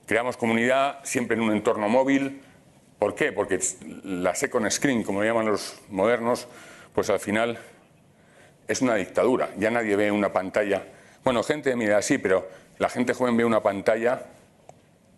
[0.06, 2.42] Creamos comunidad siempre en un entorno móvil,
[2.98, 3.32] ¿Por qué?
[3.32, 3.58] Porque
[4.04, 6.46] la second screen, como llaman los modernos,
[6.94, 7.58] pues al final
[8.66, 9.50] es una dictadura.
[9.58, 10.86] Ya nadie ve una pantalla.
[11.22, 14.22] Bueno, gente mira así, pero la gente joven ve una pantalla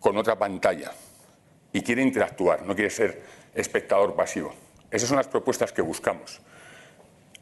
[0.01, 0.91] con otra pantalla
[1.73, 3.23] y quiere interactuar, no quiere ser
[3.55, 4.53] espectador pasivo.
[4.91, 6.41] Esas son las propuestas que buscamos.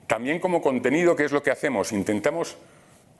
[0.07, 1.93] También como contenido, ¿qué es lo que hacemos?
[1.93, 2.57] Intentamos,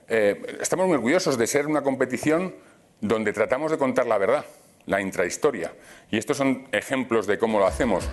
[0.07, 2.55] eh, estamos muy orgullosos de ser una competición
[3.01, 4.45] donde tratamos de contar la verdad
[4.85, 5.73] la intrahistoria.
[6.11, 8.07] Y estos son ejemplos de cómo lo hacemos.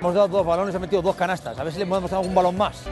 [0.00, 1.58] Hemos dado dos balones, ha metido dos canastas.
[1.58, 2.84] A ver si le podemos dar algún balón más.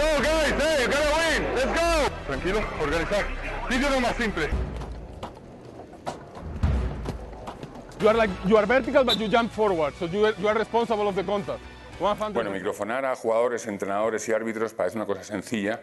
[0.00, 1.54] Oh, guys, hey, gotta win.
[1.54, 2.10] Let's go.
[2.26, 3.24] Tranquilo, organizar.
[3.70, 4.48] Dígelo más simple.
[8.04, 10.58] You are like you are vertical, but you jump forward, so you are, you are
[10.58, 11.58] responsible of the contact.
[12.34, 15.80] Bueno, microfonar a jugadores, entrenadores y árbitros parece una cosa sencilla,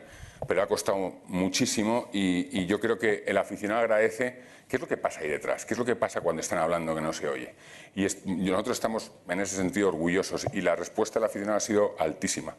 [0.48, 4.98] pero ha costado muchísimo y, yo creo que el aficionado agradece qué es lo que
[4.98, 7.56] pasa ahí detrás, qué es lo que pasa cuando están hablando que no se oye.
[7.96, 12.54] Y nosotros estamos en ese sentido orgullosos y la respuesta del aficionado ha sido altísima.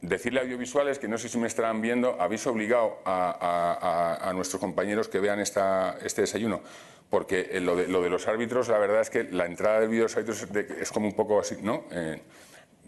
[0.00, 5.08] Decirle a audiovisuales que no sé si me estarán viendo, habéis obligado a, nuestros compañeros
[5.08, 6.62] que vean esta, este desayuno
[7.10, 9.88] porque eh, lo de, lo de, los árbitros, la verdad es que la entrada de
[9.88, 11.84] los árbitros es como un poco así, ¿no?
[11.90, 12.20] Eh,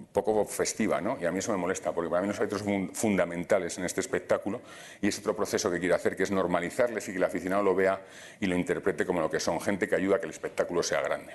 [0.00, 1.18] un poco festiva, ¿no?
[1.20, 4.00] Y a mí eso me molesta, porque para mí los árbitros son fundamentales en este
[4.00, 4.62] espectáculo
[5.00, 7.74] y es otro proceso que quiero hacer, que es normalizarles y que el aficionado lo
[7.74, 8.00] vea
[8.40, 11.02] y lo interprete como lo que son, gente que ayuda a que el espectáculo sea
[11.02, 11.34] grande.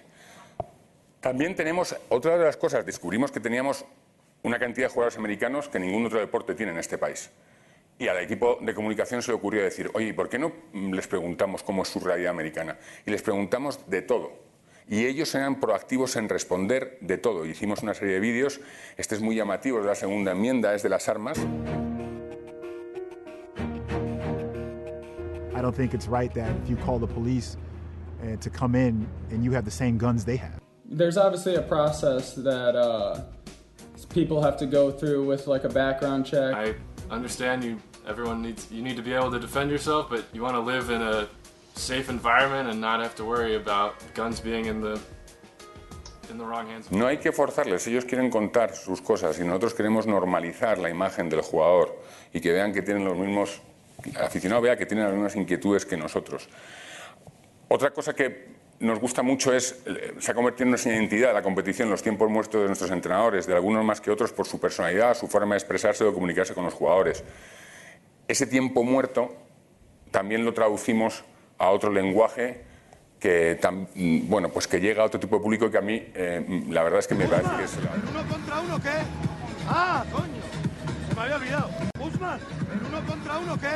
[1.21, 3.85] También tenemos, otra de las cosas, descubrimos que teníamos
[4.45, 7.31] una cantidad de jugadores americanos que ningún otro deporte tiene en este país.
[7.97, 11.63] Y al equipo de comunicación se le ocurrió decir, oye, ¿por qué no les preguntamos
[11.63, 12.77] cómo es su realidad americana?
[13.07, 14.33] Y les preguntamos de todo.
[14.87, 17.47] Y ellos eran proactivos en responder de todo.
[17.47, 18.61] Hicimos una serie de vídeos.
[18.97, 21.39] Este es muy llamativo, es de la segunda enmienda, es de las armas.
[25.55, 27.57] I don't think it's right that if you call the police
[28.21, 30.59] uh, to come in and you have the same guns they have.
[30.87, 33.21] There's obviously a process that uh,
[34.15, 36.55] people have to go through with like a background check.
[36.55, 36.73] I
[37.11, 40.55] understand you everyone needs you need to be able to defend yourself, but you want
[40.55, 41.27] to live in a
[41.75, 44.95] safe environment and not have to worry about guns being in the
[46.31, 46.89] in the wrong hands.
[46.91, 51.29] No hay que forzarles, ellos quieren contar sus cosas y nosotros queremos normalizar la imagen
[51.29, 52.01] del jugador
[52.33, 53.61] y que vean que tienen los mismos
[54.05, 56.47] el aficionado vea que tienen las mismas inquietudes que nosotros.
[57.67, 59.83] Otra cosa que nos gusta mucho es,
[60.19, 63.53] se ha convertido en nuestra identidad la competición, los tiempos muertos de nuestros entrenadores, de
[63.53, 66.65] algunos más que otros por su personalidad, su forma de expresarse o de comunicarse con
[66.65, 67.23] los jugadores.
[68.27, 69.35] Ese tiempo muerto
[70.11, 71.23] también lo traducimos
[71.57, 72.63] a otro lenguaje
[73.19, 73.59] que,
[74.27, 76.99] bueno, pues que llega a otro tipo de público que a mí eh, la verdad
[76.99, 77.73] es que me parece que es...
[77.77, 78.91] ¿En uno contra uno qué?
[79.67, 80.27] ¡Ah, coño!
[81.09, 81.69] Se me había olvidado.
[81.99, 83.71] ¿en uno contra uno qué?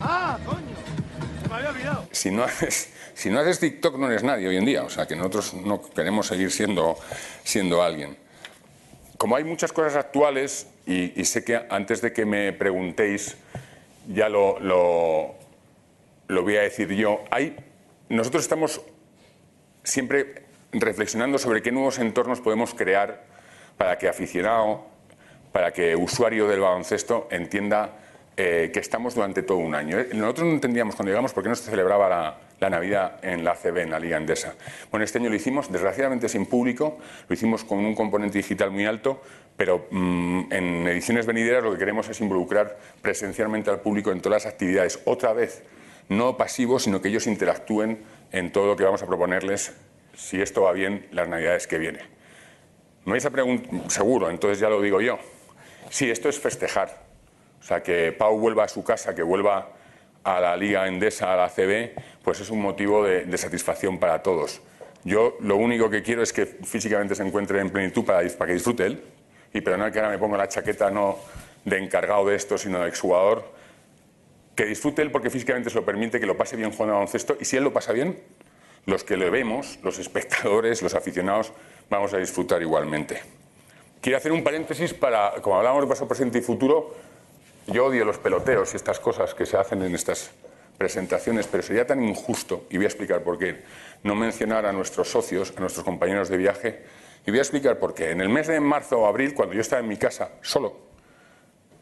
[0.00, 1.07] ¡Ah, coño!
[1.48, 2.08] Me había olvidado.
[2.12, 5.04] Si no haces si no haces TikTok no eres nadie hoy en día, o sea
[5.04, 6.96] que nosotros no queremos seguir siendo,
[7.42, 8.16] siendo alguien.
[9.16, 13.36] como hay muchas cosas actuales, y, sé que antes de que me preguntéis,
[14.06, 15.34] ya lo, lo,
[16.28, 17.56] lo voy a decir yo, hay,
[18.08, 18.80] nosotros estamos
[19.82, 23.24] siempre reflexionando sobre qué nuevos entornos podemos crear
[23.76, 24.86] para que aficionado,
[25.50, 27.96] para que usuario del baloncesto entienda
[28.40, 29.96] eh, que estamos durante todo un año.
[30.14, 33.78] Nosotros no entendíamos cuando llegamos por qué no se celebraba la, Navidad en la ACB,
[33.78, 34.54] en la Liga Endesa.
[34.92, 36.98] Bueno, este año lo hicimos, desgraciadamente sin público,
[37.28, 39.20] lo hicimos con un componente digital muy alto,
[39.56, 44.44] pero mm, en ediciones venideras lo que queremos es involucrar presencialmente al público en todas
[44.44, 45.00] las actividades.
[45.04, 45.64] Otra vez,
[46.08, 49.72] no pasivos, sino que ellos interactúen en todo lo que vamos a proponerles,
[50.14, 52.06] si esto va bien, las Navidades que vienen.
[53.04, 55.18] Me vais a preguntar, seguro, entonces ya lo digo yo.
[55.90, 57.07] Sí, esto es festejar.
[57.60, 59.70] O sea, que Pau vuelva a su casa, que vuelva
[60.24, 61.92] a la Liga Endesa, a la CB,
[62.22, 64.60] pues es un motivo de, satisfacción para todos.
[65.04, 68.54] Yo lo único que quiero es que físicamente se encuentre en plenitud para, para que
[68.54, 69.02] disfrute él.
[69.52, 71.18] Y perdonad que ahora me ponga la chaqueta no
[71.64, 73.52] de encargado de esto, sino de exjugador.
[74.54, 77.36] Que disfrute él porque físicamente se lo permite, que lo pase bien jugando baloncesto.
[77.40, 78.18] Y si él lo pasa bien,
[78.86, 81.52] los que le vemos, los espectadores, los aficionados,
[81.90, 83.20] vamos a disfrutar igualmente.
[84.00, 86.94] Quiero hacer un paréntesis para, como hablamos de pasado, presente y futuro,
[87.68, 90.30] yo odio los peloteos y estas cosas que se hacen en estas
[90.76, 93.62] presentaciones, pero sería tan injusto, y voy a explicar por qué,
[94.04, 96.82] no mencionar a nuestros socios, a nuestros compañeros de viaje,
[97.26, 98.10] y voy a explicar por qué.
[98.10, 100.88] En el mes de marzo o abril, cuando yo estaba en mi casa solo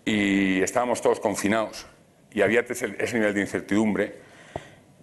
[0.04, 1.86] y estábamos todos confinados
[2.32, 4.14] y había ese nivel de incertidumbre,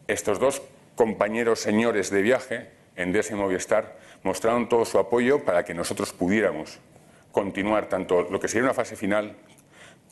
[0.07, 0.61] estos dos
[0.95, 6.79] compañeros señores de viaje, en DS Movistar, mostraron todo su apoyo para que nosotros pudiéramos
[7.31, 9.35] continuar tanto lo que sería una fase final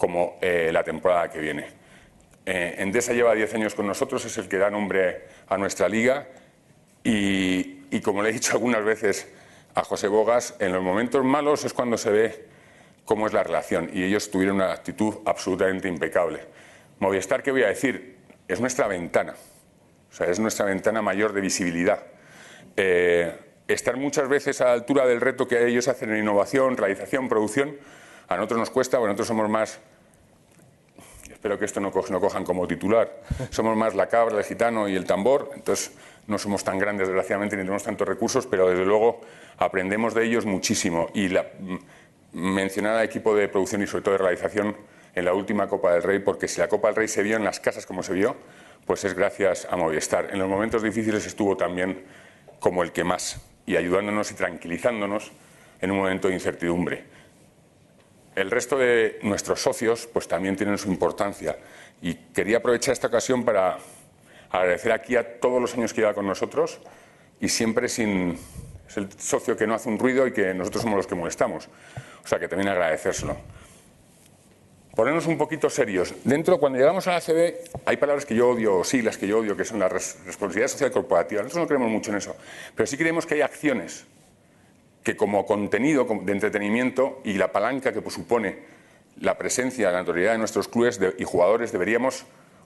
[0.01, 1.67] como eh, la temporada que viene.
[2.43, 6.27] Eh, Endesa lleva 10 años con nosotros, es el que da nombre a nuestra liga
[7.03, 9.31] y, como le he dicho algunas veces
[9.75, 12.45] a José Bogas, en los momentos malos es cuando se ve
[13.05, 16.39] cómo es la relación y ellos tuvieron una actitud absolutamente impecable.
[16.97, 18.17] Movistar, ¿qué voy a decir?
[18.47, 19.35] Es nuestra ventana,
[20.11, 22.01] o sea, es nuestra ventana mayor de visibilidad.
[22.75, 23.37] Eh,
[23.67, 27.77] estar muchas veces a la altura del reto que ellos hacen en innovación, realización, producción,
[28.27, 29.79] a nosotros nos cuesta, bueno, nosotros somos más
[31.41, 33.19] espero que esto no, no cojan como titular.
[33.49, 35.91] Somos más la cabra, el gitano y el tambor, entonces
[36.27, 39.21] no somos tan grandes, desgraciadamente, ni tenemos tantos recursos, pero desde luego
[39.57, 41.09] aprendemos de ellos muchísimo.
[41.15, 41.47] Y la,
[42.31, 44.77] mencionar al equipo de producción y sobre todo de realización
[45.15, 47.43] en la última Copa del Rey, porque si la Copa del Rey se vio en
[47.43, 48.35] las casas como se vio,
[48.85, 50.29] pues es gracias a Movistar.
[50.31, 52.03] En los momentos difíciles estuvo también
[52.59, 55.31] como el que más, y ayudándonos y tranquilizándonos
[55.81, 57.03] en un momento de incertidumbre.
[58.35, 61.57] El resto de nuestros socios pues también tienen su importancia
[62.01, 63.77] y quería aprovechar esta ocasión para
[64.49, 66.79] agradecer aquí a todos los años que lleva con nosotros
[67.39, 68.37] y siempre sin
[68.91, 71.69] es el socio que no hace un ruido y que nosotros somos los que molestamos.
[72.23, 73.37] O sea que también agradecérselo.
[74.95, 76.13] Ponernos un poquito serios.
[76.25, 77.53] Dentro, cuando llegamos a la ACB,
[77.85, 81.41] hay palabras que yo odio, siglas que yo odio, que son la responsabilidad social corporativa.
[81.41, 82.35] Nosotros no creemos mucho en eso,
[82.75, 84.05] pero sí creemos que hay acciones
[85.03, 88.59] que como contenido de entretenimiento y la palanca que supone
[89.19, 92.25] la presencia, la autoridad de nuestros clubes y jugadores deberíamos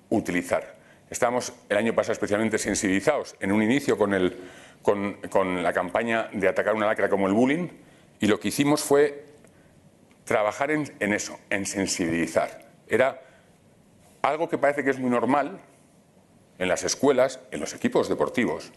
[0.09, 0.75] utilizar.
[1.09, 6.87] Estamos el año pasado especialmente sensibilizados en un inicio con, la campaña de atacar una
[6.87, 7.67] lacra como el bullying
[8.19, 9.25] y lo que hicimos fue
[10.23, 12.65] trabajar en eso, en sensibilizar.
[12.87, 13.21] Era
[14.21, 15.59] algo que parece que es muy normal
[16.57, 18.71] en las escuelas, en los equipos deportivos,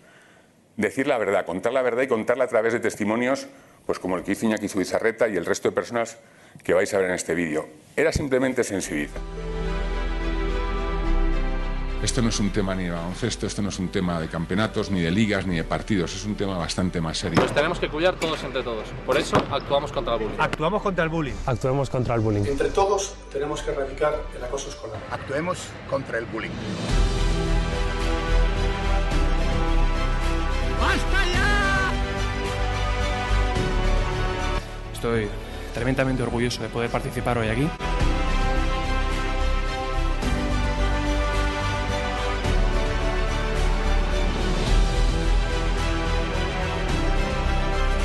[0.79, 3.47] decir la verdad, contar la verdad y contarla a través de testimonios,
[3.85, 6.17] pues como el que hizo Iñaki Zubizarreta y el resto de personas
[6.65, 7.67] que vais a ver en este vídeo.
[7.97, 9.21] Era simplemente sensibilizar.
[12.01, 14.89] Esto no es un tema ni de baloncesto, esto no es un tema de campeonatos,
[14.89, 17.41] ni de ligas, ni de partidos, es un tema bastante más serio.
[17.41, 18.85] Nos tenemos que cuidar todos entre todos.
[19.05, 20.39] Por eso actuamos contra el bullying.
[20.39, 21.35] Actuamos contra el bullying.
[21.45, 22.45] Actuemos contra el bullying.
[22.47, 25.01] Entre todos tenemos que erradicar el acoso escolar.
[25.11, 25.59] Actuemos
[25.91, 26.51] contra el bullying.
[30.81, 31.93] ¡Basta ya!
[34.93, 35.29] Estoy
[35.75, 37.69] tremendamente orgulloso de poder participar hoy aquí.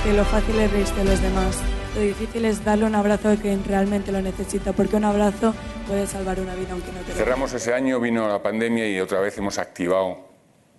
[0.03, 1.61] Que lo fácil es reírse de los demás.
[1.95, 5.53] Lo difícil es darle un abrazo a quien realmente lo necesita, porque un abrazo
[5.87, 8.99] puede salvar una vida aunque no te lo Cerramos ese año, vino la pandemia y
[8.99, 10.32] otra vez hemos activado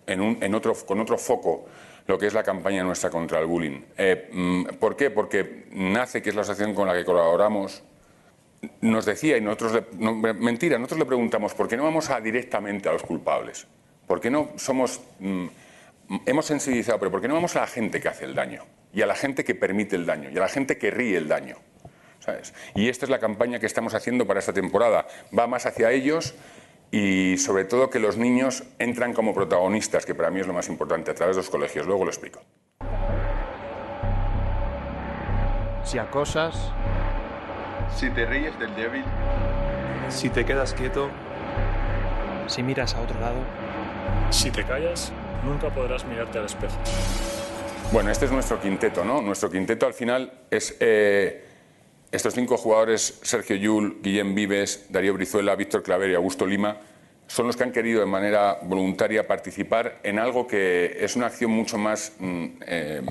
[0.06, 1.66] en otro, con otro foco
[2.06, 3.80] lo que es la campaña nuestra contra el bullying.
[3.96, 5.10] Eh, mm, ¿Por qué?
[5.10, 7.82] Porque NACE, que es la asociación con la que colaboramos,
[8.80, 12.92] nos decía, y nosotros, le, mentira, nosotros le preguntamos, ¿por qué no vamos directamente a
[12.92, 13.66] los culpables?
[14.06, 15.46] ¿Por qué no somos, mm,
[16.26, 18.64] hemos sensibilizado, pero por qué no vamos a la gente que hace el daño?
[18.92, 21.28] Y a la gente que permite el daño, y a la gente que ríe el
[21.28, 21.56] daño.
[22.20, 22.54] ¿sabes?
[22.74, 25.06] Y esta es la campaña que estamos haciendo para esta temporada.
[25.36, 26.34] Va más hacia ellos
[26.90, 30.68] y sobre todo que los niños entran como protagonistas, que para mí es lo más
[30.68, 31.86] importante, a través de los colegios.
[31.86, 32.40] Luego lo explico.
[35.84, 36.72] Si acosas,
[37.94, 39.04] Si te ríes del débil,
[40.08, 41.10] si te quedas quieto,
[42.48, 43.38] si miras a otro lado,
[44.30, 45.12] Si te callas,
[45.44, 46.74] nunca podrás mirarte al espejo.
[47.92, 49.22] Bueno, este es nuestro quinteto, ¿no?
[49.22, 51.43] Nuestro quinteto al final es eh,
[52.14, 56.76] estos cinco jugadores, Sergio Yul, Guillem Vives, Darío Brizuela, Víctor Claver y Augusto Lima,
[57.26, 61.50] son los que han querido de manera voluntaria participar en algo que es una acción
[61.50, 63.02] mucho más mm, eh,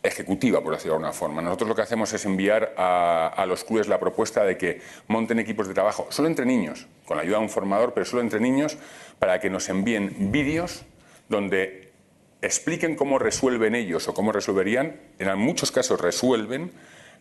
[0.00, 1.42] ejecutiva, por decirlo de alguna forma.
[1.42, 5.40] Nosotros lo que hacemos es enviar a, a los clubes la propuesta de que monten
[5.40, 8.38] equipos de trabajo, solo entre niños, con la ayuda de un formador, pero solo entre
[8.38, 8.78] niños,
[9.18, 10.84] para que nos envíen vídeos
[11.28, 11.90] donde
[12.42, 16.70] expliquen cómo resuelven ellos o cómo resolverían, en muchos casos resuelven,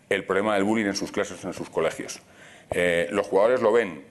[0.10, 2.22] el problema del bullying en sus clases, en sus colegios.
[2.72, 4.04] Eh, los jugadores lo ven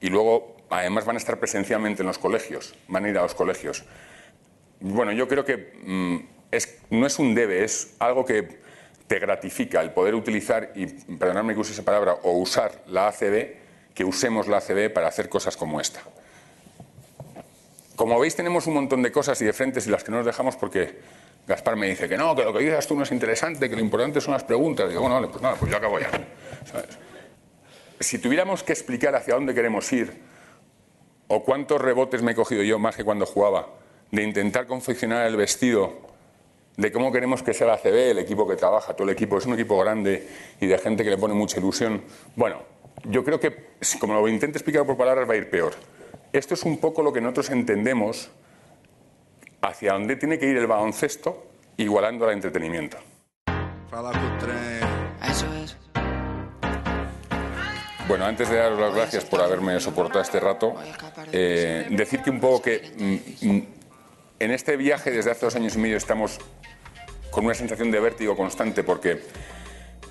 [0.00, 3.34] y luego además van a estar presencialmente en los colegios, van a ir a los
[3.34, 3.84] colegios.
[4.80, 6.16] Bueno, yo creo que mm,
[6.50, 8.58] es, no es un debe, es algo que
[9.06, 13.54] te gratifica el poder utilizar, y perdonadme que use esa palabra, o usar la ACB,
[13.94, 16.00] que usemos la ACB para hacer cosas como esta.
[17.94, 20.26] Como veis, tenemos un montón de cosas y de frentes y las que no nos
[20.26, 20.98] dejamos porque
[21.46, 23.82] Gaspar me dice que no, que lo que digas tú no es interesante, que lo
[23.82, 24.88] importante son las preguntas.
[24.88, 26.10] Digo, bueno, vale, pues nada, pues yo acabo ya.
[28.00, 30.20] Si tuviéramos que explicar hacia dónde queremos ir,
[31.28, 33.68] o cuántos rebotes me he cogido yo más que cuando jugaba,
[34.10, 35.94] de intentar confeccionar el vestido,
[36.76, 39.46] de cómo queremos que sea la CB, el equipo que trabaja, todo el equipo, es
[39.46, 40.28] un equipo grande
[40.60, 42.02] y de gente que le pone mucha ilusión.
[42.34, 42.62] Bueno,
[43.04, 45.74] yo creo que, como lo intente explicar por palabras, va a ir peor.
[46.32, 48.30] Esto es un poco lo que nosotros entendemos
[49.60, 52.98] hacia dónde tiene que ir el baloncesto, igualando al entretenimiento.
[55.22, 55.76] Eso es.
[58.08, 60.74] Bueno, antes de daros las gracias por haberme soportado este rato,
[61.32, 62.92] eh, decir que un poco que
[63.42, 63.66] mm, mm,
[64.38, 66.38] en este viaje desde hace dos años y medio estamos
[67.30, 69.22] con una sensación de vértigo constante porque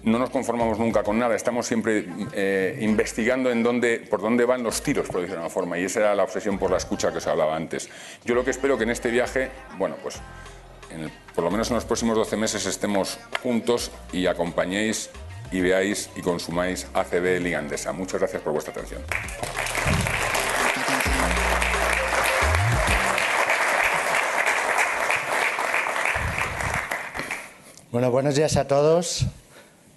[0.03, 4.63] no nos conformamos nunca con nada, estamos siempre eh, investigando en dónde, por dónde van
[4.63, 7.11] los tiros, por decirlo de una forma, y esa era la obsesión por la escucha
[7.11, 7.89] que os hablaba antes.
[8.23, 10.21] Yo lo que espero que en este viaje, bueno, pues
[11.33, 15.09] por lo menos en los próximos 12 meses estemos juntos y acompañéis
[15.51, 17.91] y veáis y consumáis ACB Liga Andesa.
[17.91, 19.01] Muchas gracias por vuestra atención.
[27.91, 29.25] Bueno, buenos días a todos.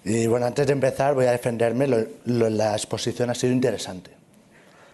[0.05, 1.87] Y bueno, antes de empezar voy a defenderme.
[1.87, 4.11] Lo- lo- la exposición ha sido interesante.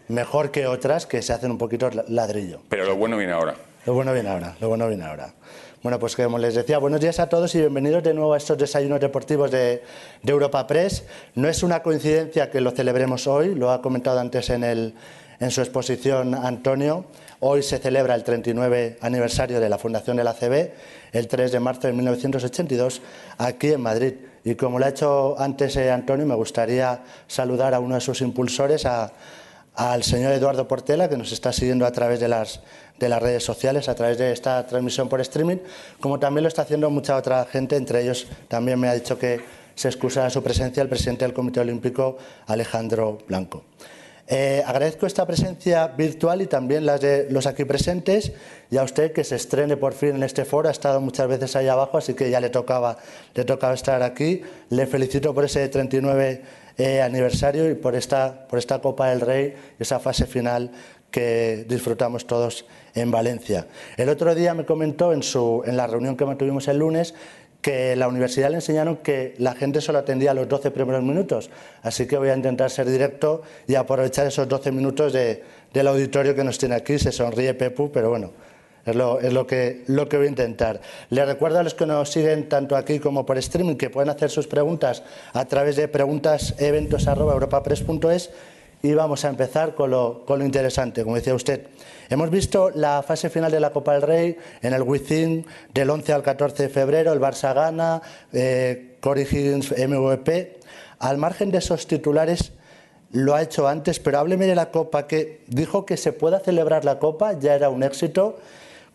[0.08, 2.60] Mejor que otras que se hacen un poquito la- ladrillo.
[2.70, 3.56] Pero lo bueno viene ahora.
[3.86, 5.34] Lo bueno viene ahora, lo bueno viene ahora.
[5.84, 8.58] Bueno, pues como les decía, buenos días a todos y bienvenidos de nuevo a estos
[8.58, 9.84] desayunos deportivos de,
[10.24, 11.04] de Europa Press.
[11.36, 14.96] No es una coincidencia que lo celebremos hoy, lo ha comentado antes en, el-
[15.39, 17.06] en su exposición Antonio.
[17.39, 20.72] Hoy se celebra el 39 aniversario de la fundación de la ACB,
[21.13, 23.02] el 3 de marzo de 1982,
[23.38, 24.13] aquí en Madrid.
[24.45, 28.21] Y como lo ha hecho antes eh, Antonio, me gustaría saludar a uno de sus
[28.21, 32.62] impulsores, al señor Eduardo Portela, que nos está siguiendo a través de las,
[32.99, 35.58] de las redes sociales, a través de esta transmisión por streaming,
[35.99, 39.41] como también lo está haciendo mucha otra gente, entre ellos también me ha dicho que
[39.73, 43.63] se excusa su presencia el presidente del Comité Olímpico, Alejandro Blanco.
[44.28, 48.32] Eh, agradezco esta presencia virtual y también las de los aquí presentes
[48.72, 50.68] y a usted que se estrene por fin en este foro.
[50.68, 52.98] Ha estado muchas veces ahí abajo, así que ya le tocaba,
[53.36, 54.42] le tocaba estar aquí.
[54.70, 56.42] Le felicito por ese 39
[56.78, 60.72] eh, aniversario y por esta, por esta Copa del Rey, esa fase final
[61.12, 63.68] que disfrutamos todos en Valencia.
[63.96, 67.14] El otro día me comentó en, su, en la reunión que mantuvimos el lunes
[67.65, 71.50] que la universidad le enseñaron que la gente solo atendía los 12 primeros minutos.
[71.81, 75.42] Así que voy a intentar ser directo y aprovechar esos 12 minutos de-
[75.73, 77.00] del auditorio que nos tiene aquí.
[77.00, 78.33] Se sonríe Pepu, pero bueno,
[78.85, 80.79] es lo, es lo que, lo que voy a intentar.
[81.10, 84.29] Les recuerdo a los que nos siguen tanto aquí como por streaming que pueden hacer
[84.29, 85.02] sus preguntas
[85.33, 88.29] a través de preguntaseventos.europapress.es
[88.86, 91.67] y vamos a empezar con lo, interesante, como decía usted.
[92.08, 96.13] Hemos visto la fase final de la Copa del Rey en el Within del 11
[96.13, 100.60] al 14 de febrero, el Barça gana, eh, MVP.
[101.00, 102.52] Al margen de esos titulares,
[103.12, 106.86] lo ha hecho antes, pero hábleme de la Copa, que dijo que se pueda celebrar
[106.86, 108.38] la Copa, ya era un éxito.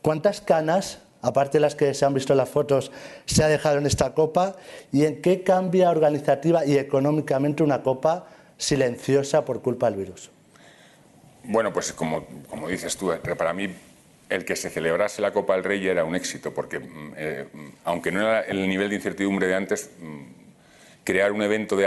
[0.03, 2.93] ¿Cuántas canas, aparte de las que se han visto en las fotos,
[3.27, 4.55] se ha dejado en esta Copa?
[4.93, 8.27] ¿Y en qué cambia organizativa y económicamente una Copa
[8.61, 10.31] silenciosa por culpa del virus?
[11.45, 13.69] Bueno, pues como, como dices tú, eh, para mí
[14.29, 17.69] el que se celebrase la Copa del Rey era un éxito, porque mm, eh, mm,
[17.85, 20.21] aunque no era el nivel de incertidumbre de antes, mm,
[21.05, 21.79] crear un evento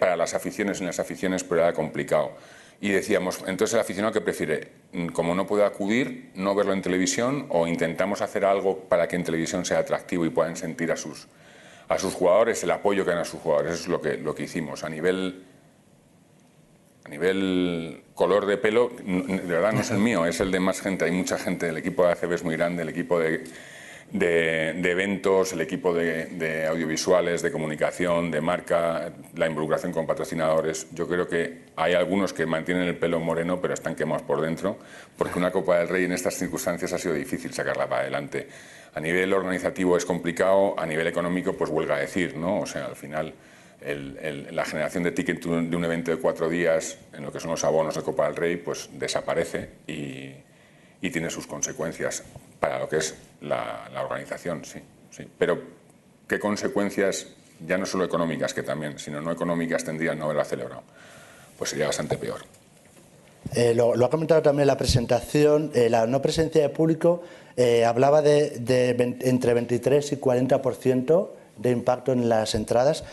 [0.00, 2.32] para las aficiones en las aficiones pero era complicado.
[2.80, 4.68] Y decíamos, entonces el aficionado que prefiere,
[5.12, 9.24] como no puede acudir, no verlo en televisión o intentamos hacer algo para que en
[9.24, 11.28] televisión sea atractivo y puedan sentir a sus,
[11.88, 13.74] a sus jugadores el apoyo que dan a sus jugadores.
[13.74, 14.84] Eso es lo que, lo que hicimos.
[14.84, 15.44] A nivel,
[17.06, 20.80] a nivel color de pelo, de verdad no es el mío, es el de más
[20.80, 21.04] gente.
[21.04, 23.44] Hay mucha gente, el equipo de ACB es muy grande, el equipo de
[24.12, 30.88] de, eventos, el equipo de, audiovisuales, de comunicación, de marca, la involucración con patrocinadores.
[30.92, 34.78] Yo creo que hay algunos que mantienen el pelo moreno, pero están quemados por dentro,
[35.16, 38.48] porque una Copa del Rey en estas circunstancias ha sido difícil sacarla para adelante.
[38.94, 42.60] A nivel organizativo es complicado, a nivel económico, pues huelga a decir, ¿no?
[42.60, 43.34] O sea, al final.
[43.80, 47.62] La generación de ticket de un evento de cuatro días en lo que son los
[47.64, 50.32] abonos de Copa del Rey pues desaparece y,
[51.00, 52.22] y tiene sus consecuencias
[52.60, 55.26] para lo que es la, organización, sí, sí.
[55.38, 55.60] Pero,
[56.26, 57.28] ¿qué consecuencias,
[57.66, 60.82] ya no solo económicas, que también, sino no económicas, tendría el no haberla celebrado?
[61.58, 62.40] Pues sería bastante peor.
[63.54, 67.22] Eh, lo, ha comentado también la presentación, eh, la no presencia de público
[67.56, 68.56] eh, hablaba de,
[69.20, 73.04] entre 23 y 40% de impacto en las entradas,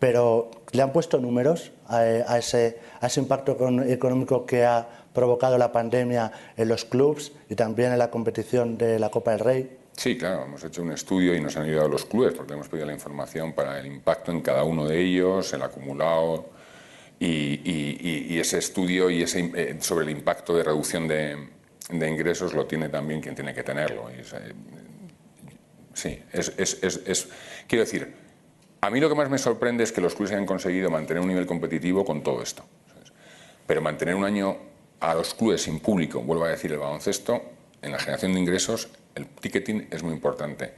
[0.00, 2.80] pero ¿le han puesto números a, ese,
[3.16, 3.52] impacto
[3.86, 8.98] económico que ha provocado la pandemia en los clubes y también en la competición de
[8.98, 9.76] la Copa del Rey?
[9.92, 12.86] Sí, claro, hemos hecho un estudio y nos han ayudado los clubes porque hemos pedido
[12.86, 16.48] la información para el impacto en cada uno de ellos, el acumulado
[17.18, 21.36] y, ese estudio y ese, eh, sobre el impacto de reducción de,
[21.90, 24.08] ingresos lo tiene también quien tiene que tenerlo.
[24.08, 24.22] Eh,
[25.92, 27.28] sí, es,
[27.68, 28.14] quiero decir,
[28.80, 31.28] a mí lo que más me sorprende es que los clubes hayan conseguido mantener un
[31.28, 32.64] nivel competitivo con todo esto.
[33.66, 34.56] Pero mantener un año
[35.00, 37.42] a los clubes sin público, vuelvo a decir el baloncesto,
[37.82, 40.72] en la generación de ingresos el ticketing es muy importante.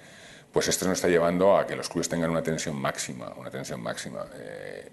[0.53, 3.83] Pues esto nos está llevando a que los clubes tengan una tensión máxima, una tensión
[3.83, 4.27] máxima.
[4.35, 4.91] Eh,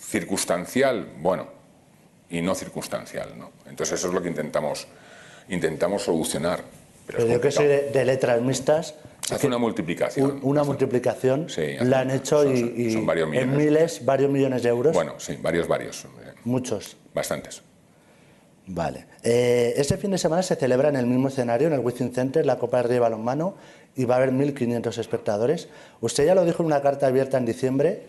[0.00, 1.46] circunstancial, bueno,
[2.30, 3.52] y no circunstancial, ¿no?
[3.68, 4.86] Entonces eso es lo que intentamos,
[5.48, 6.62] intentamos solucionar.
[7.06, 8.94] Pero, yo que soy de, letras mixtas...
[9.30, 10.40] Hace una multiplicación.
[10.42, 13.52] una multiplicación, sí, la han hecho y, son varios millones.
[13.52, 14.94] en miles, varios millones de euros.
[14.94, 16.06] Bueno, sí, varios, varios.
[16.44, 16.96] Muchos.
[17.14, 17.62] Bastantes.
[18.68, 19.06] Vale.
[19.22, 22.44] Eh, este fin de semana se celebra en el mismo escenario, en el Wizzing Center,
[22.44, 23.54] la Copa de Rey Balonmano
[23.96, 25.68] y va a haber 1.500 espectadores.
[26.00, 28.02] Usted ya lo dijo en una carta abierta en diciembre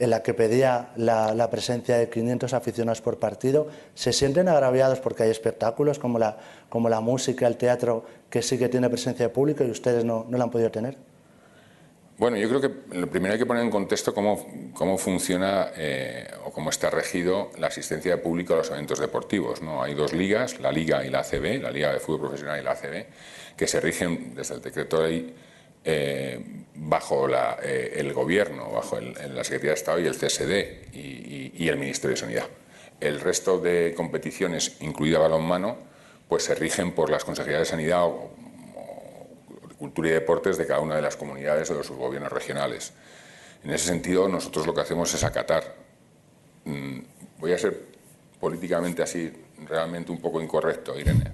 [0.00, 3.68] en la que pedía la, presencia de 500 aficionados por partido.
[3.94, 6.38] ¿Se sienten agraviados porque hay espectáculos como la,
[6.70, 10.24] como la música, el teatro, que sí que tiene presencia de público y ustedes no,
[10.28, 10.96] no la han podido tener?
[12.16, 16.26] Bueno, yo creo que lo primero hay que poner en contexto cómo, cómo funciona eh,
[16.46, 19.60] o cómo está regido la asistencia de público a los eventos deportivos.
[19.60, 19.82] ¿no?
[19.82, 22.72] Hay dos ligas, la Liga y la ACB, la Liga de Fútbol Profesional y la
[22.72, 23.06] ACB,
[23.54, 25.34] que se rigen desde el decreto de ley
[25.84, 31.68] eh, bajo eh, el Gobierno, bajo la Secretaría de Estado y el CSD y, y,
[31.68, 32.46] el Ministerio de Sanidad.
[33.00, 35.78] El resto de competiciones, incluida balonmano,
[36.28, 38.30] pues se rigen por las Consejerías de Sanidad o,
[39.78, 42.92] cultura y deportes de cada una de las comunidades o de sus gobiernos regionales.
[43.64, 45.74] En ese sentido, nosotros lo que hacemos es acatar.
[46.66, 46.98] Mm,
[47.38, 47.80] voy a ser
[48.38, 49.32] políticamente así,
[49.66, 51.32] realmente un poco incorrecto, Irene.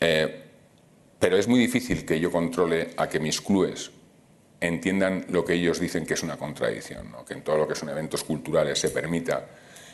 [0.00, 0.47] Eh,
[1.18, 3.90] pero es muy difícil que yo controle a que mis clubes
[4.60, 7.88] entiendan lo que ellos dicen que es una contradicción, que en todo lo que son
[7.88, 9.46] eventos culturales se permita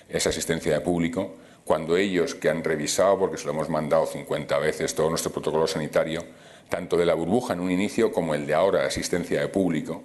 [0.09, 4.59] esa asistencia de público, cuando ellos que han revisado, porque se lo hemos mandado 50
[4.59, 6.25] veces todo nuestro protocolo sanitario,
[6.69, 10.03] tanto de la burbuja en un inicio como el de ahora de asistencia de público,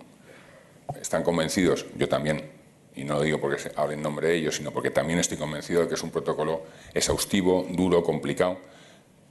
[1.01, 2.49] están convencidos, yo también,
[2.95, 5.81] y no lo digo porque hable en nombre de ellos, sino porque también estoy convencido
[5.81, 6.63] de que es un protocolo
[6.93, 8.57] exhaustivo, duro, complicado,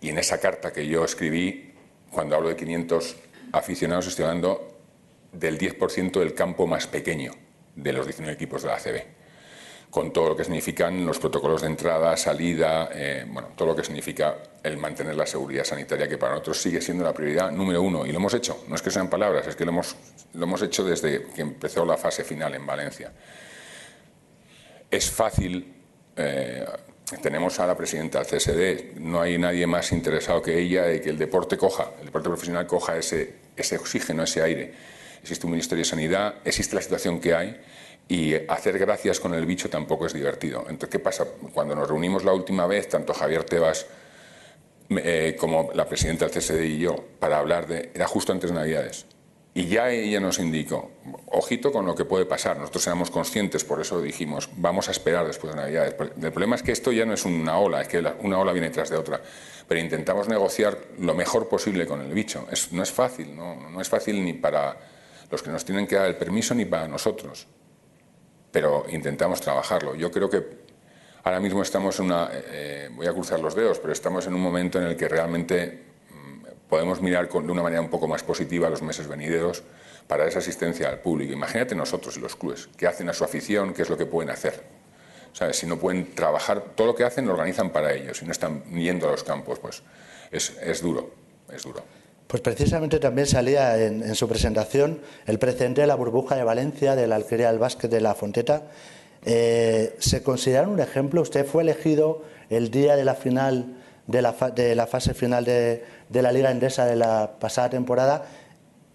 [0.01, 1.75] y en esa carta que yo escribí,
[2.19, 3.15] cuando hablo de 500
[3.53, 4.77] aficionados, estoy hablando
[5.31, 7.31] del 10% del campo más pequeño
[7.77, 9.03] de los 19 equipos de la ACB
[9.89, 13.85] con todo lo que significan los protocolos de entrada, salida, eh, bueno, todo lo que
[13.85, 18.05] significa el mantener la seguridad sanitaria, que para nosotros sigue siendo la prioridad número uno.
[18.05, 19.95] Y lo hemos hecho, no es que sean palabras, es que lo hemos,
[20.35, 23.13] lo hemos hecho desde que empezó la fase final en Valencia.
[24.91, 25.73] Es fácil,
[26.17, 26.67] eh,
[27.17, 31.11] tenemos a la presidenta del CSD, no hay nadie más interesado que ella de que
[31.11, 34.73] el deporte coja, el deporte profesional coja ese, ese oxígeno, ese aire.
[35.23, 37.61] Existe un Ministerio de Sanidad, existe la situación que hay
[38.09, 40.61] y hacer gracias con el bicho tampoco es divertido.
[40.63, 41.27] Entonces, ¿qué pasa?
[41.53, 43.87] Cuando nos reunimos la última vez, tanto Javier Tebas
[44.91, 47.91] eh, como la presidenta del CSD y yo, para hablar de...
[47.95, 49.07] Era justo antes de Navidades.
[49.59, 50.93] Y ya ella nos indicó,
[51.27, 52.59] ojito con lo que puede pasar.
[52.59, 55.97] Nosotros éramos conscientes, por eso dijimos, vamos a esperar después de Navidades.
[56.23, 58.71] El problema es que esto ya no es una ola, es que una ola viene
[58.71, 59.21] tras de otra.
[59.67, 62.47] Pero intentamos negociar lo mejor posible con el bicho.
[62.71, 64.77] no es fácil, no, no es fácil ni para
[65.29, 67.49] los que nos tienen que dar el permiso ni para nosotros
[68.51, 69.95] pero intentamos trabajarlo.
[69.95, 70.43] Yo creo que
[71.25, 74.41] ahora mismo estamos en una, eh, voy a cruzar los dedos, pero estamos en un
[74.41, 75.88] momento en el que realmente
[76.69, 79.63] podemos mirar con, de una manera un poco más positiva los meses venideros
[80.07, 81.33] para esa asistencia al público.
[81.33, 84.31] Imagínate nosotros y los clubes, qué hacen a su afición, qué es lo que pueden
[84.31, 84.63] hacer.
[85.33, 85.59] ¿Sabes?
[85.59, 88.65] Si no pueden trabajar, todo lo que hacen lo organizan para ellos, si no están
[88.73, 89.83] yendo a los campos, pues
[90.31, 91.11] es, es duro,
[91.53, 91.83] es duro.
[92.27, 96.97] Pues precisamente también salía en, en, su presentación el precedente de la burbuja de Valencia,
[96.97, 98.65] de la alquería del básquet de la Fonteta.
[99.25, 101.23] Eh, ¿Se considera un ejemplo?
[101.23, 105.85] Usted fue elegido el día de la final, de la, de la fase final de,
[106.09, 108.27] de la Liga Endesa de la pasada temporada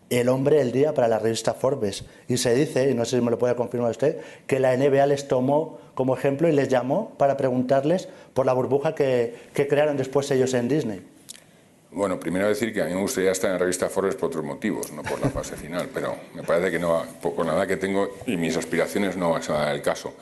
[0.09, 2.05] el hombre del día para la revista Forbes.
[2.27, 5.05] Y se dice, y no sé si me lo puede confirmar usted, que la NBA
[5.07, 9.97] les tomó como ejemplo y les llamó para preguntarles por la burbuja que, que crearon
[9.97, 11.01] después ellos en Disney.
[11.91, 14.43] Bueno, primero decir que a mí me gustaría estar en la revista Forbes por otros
[14.43, 17.03] motivos, no por la fase final, pero me parece que no,
[17.35, 20.13] con la edad que tengo y mis aspiraciones no va a ser el caso.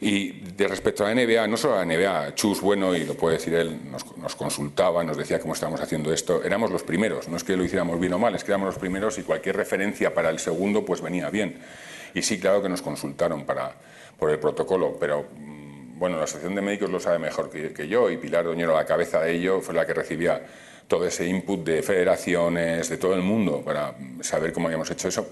[0.00, 3.14] Y de respecto a la NBA, no solo a la NBA, Chus, bueno, y lo
[3.14, 7.28] puede decir él, nos, nos, consultaba, nos decía cómo estábamos haciendo esto, éramos los primeros,
[7.28, 9.56] no es que lo hiciéramos bien o mal, es que éramos los primeros y cualquier
[9.56, 11.58] referencia para el segundo pues venía bien.
[12.14, 13.74] Y sí, claro que nos consultaron para,
[14.18, 17.88] por el protocolo, pero mm, bueno, la Asociación de Médicos lo sabe mejor que, que
[17.88, 20.42] yo y Pilar Doñero, la cabeza de ello, fue la que recibía
[20.88, 25.26] todo ese input de federaciones, de todo el mundo, para saber cómo habíamos hecho eso,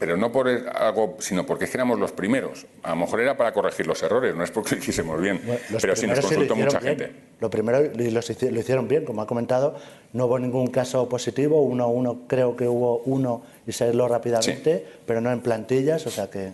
[0.00, 2.66] pero no por algo, sino porque éramos los primeros.
[2.82, 5.60] A lo mejor era para corregir los errores, no es porque lo hiciésemos bien, bueno,
[5.78, 6.98] pero sí nos consultó sí mucha bien.
[6.98, 7.16] gente.
[7.38, 9.76] Lo primero lo, lo hicieron bien, como ha comentado,
[10.14, 14.78] no hubo ningún caso positivo, uno, uno creo que hubo uno y se aisló rápidamente,
[14.78, 15.00] sí.
[15.04, 16.52] pero no en plantillas, o sea que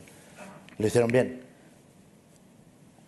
[0.78, 1.42] lo hicieron bien.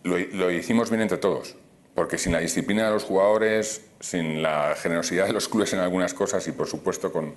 [0.03, 1.57] Lo, lo hicimos bien entre todos
[1.95, 6.13] porque sin la disciplina de los jugadores, sin la generosidad de los clubes en algunas
[6.13, 7.33] cosas y por supuesto con,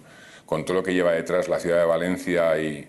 [0.47, 2.89] con todo lo que lleva detrás la ciudad de Valencia y,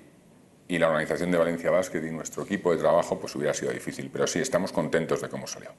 [0.68, 4.10] y, la organización de Valencia Basket y nuestro equipo de trabajo, pues hubiera sido difícil.
[4.12, 5.70] Pero sí, estamos contentos de cómo salió.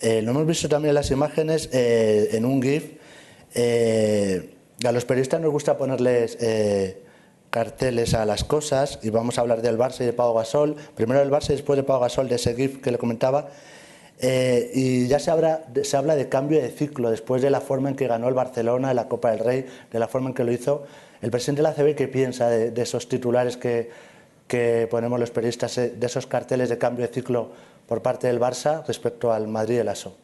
[0.00, 2.94] Eh, lo hemos visto también en las imágenes, eh, en un GIF.
[3.54, 7.02] Eh, a los periodistas nos gusta ponerles eh,
[7.50, 10.74] carteles a las cosas y vamos a hablar del Barça y de Pau Gasol.
[10.96, 13.48] Primero del Barça y después de Pau Gasol, de ese GIF que le comentaba.
[14.24, 15.66] Eh, y ya se habla,
[16.14, 19.32] de cambio de ciclo después de la forma en que ganó el Barcelona la Copa
[19.32, 20.84] del Rey, de la forma en que lo hizo.
[21.20, 23.90] El presidente de la CB, ¿qué piensa de, de esos titulares que,
[24.46, 27.50] que, ponemos los periodistas, eh, de esos carteles de cambio de ciclo
[27.88, 30.16] por parte del Barça respecto al Madrid y el ASO?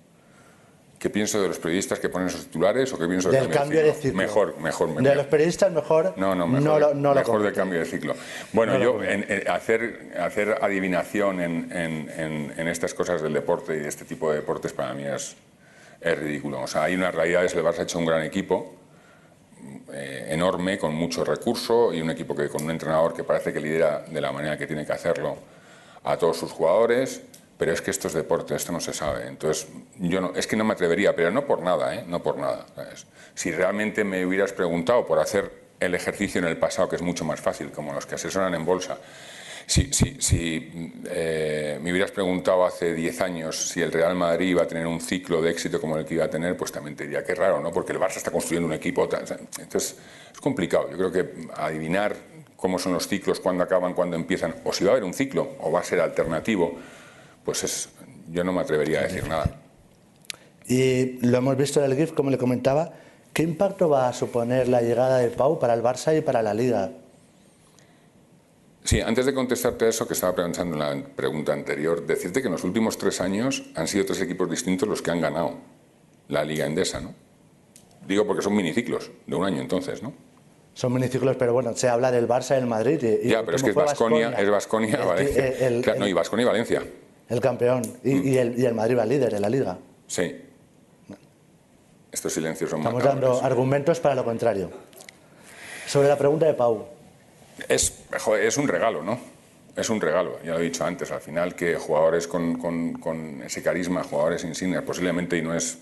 [0.99, 3.85] ¿Qué pienso de los periodistas que ponen esos titulares o qué pienso del, del cambio,
[3.85, 4.19] de ciclo?
[4.19, 5.03] Mejor, mejor, mejor.
[5.05, 6.15] De los periodistas mejor.
[6.17, 8.15] No, no, mejor, no lo, no mejor lo del cambio de ciclo.
[8.53, 13.77] Bueno, no yo en, en hacer, hacer adivinación en, en, en, estas cosas del deporte
[13.77, 15.37] y de este tipo de deportes para mí es,
[16.01, 16.63] es ridículo.
[16.63, 18.75] O sea, hay unas realidades, el Barça ha hecho un gran equipo,
[19.93, 23.61] eh, enorme, con mucho recurso y un equipo que con un entrenador que parece que
[23.61, 25.37] lidera de la manera que tiene que hacerlo
[26.03, 27.23] a todos sus jugadores
[27.59, 29.27] pero es que esto es deporte, esto no se sabe.
[29.27, 29.67] Entonces,
[29.99, 32.05] yo no, es que no me atrevería, pero no por nada, ¿eh?
[32.07, 32.65] no por nada.
[33.35, 35.51] Si realmente me hubieras preguntado por hacer
[35.81, 38.65] el ejercicio en el pasado, que es mucho más fácil, como los que asesoran en
[38.65, 38.99] bolsa,
[39.67, 40.73] si, si, si
[41.11, 44.99] eh, me hubieras preguntado hace 10 años si el Real Madrid iba a tener un
[44.99, 47.61] ciclo de éxito como el que iba a tener, pues también te diría que raro,
[47.61, 47.71] ¿no?
[47.71, 49.05] Porque el Barça está construyendo un equipo.
[49.05, 49.97] Entonces,
[50.33, 50.89] es complicado.
[50.91, 52.17] Yo creo que adivinar
[52.57, 55.57] cómo son los ciclos, cuándo acaban, cuándo empiezan, o si va a haber un ciclo,
[55.61, 56.79] o va a ser alternativo,
[57.49, 57.89] pues es,
[58.31, 59.63] yo no me atrevería a decir nada.
[60.67, 62.93] Y lo hemos visto en el GIF, como le comentaba,
[63.33, 66.53] ¿qué impacto va a suponer la llegada de Pau para el Barça y para la
[66.53, 66.91] Liga?
[68.85, 72.49] Sí, antes de contestarte a eso que estaba pensando en la pregunta anterior, decirte que
[72.49, 75.55] en los últimos tres años han sido tres equipos distintos los que han ganado
[76.29, 77.15] la Liga Endesa, ¿no?
[78.07, 80.13] Digo porque son miniciclos de un año entonces, ¿no?
[80.75, 83.03] Son miniciclos, pero bueno, se habla del Barça y del Madrid.
[83.23, 85.47] Y, ya, pero es que es Basconia, es Basconia, Valencia.
[85.47, 86.83] El, el, claro, no, y Basconia y Valencia
[87.29, 88.27] el campeón y, mm.
[88.27, 89.79] y, el, y, el, Madrid va líder en la liga.
[90.07, 90.45] Sí.
[92.11, 93.39] Estos silencios son Estamos macabros.
[93.39, 94.71] dando argumentos para lo contrario.
[95.87, 96.87] Sobre la pregunta de Pau.
[97.69, 98.05] Es,
[98.41, 99.19] es un regalo, ¿no?
[99.77, 103.43] Es un regalo, ya lo he dicho antes, al final que jugadores con, con, con
[103.43, 105.79] ese carisma, jugadores insignes, posiblemente, y no es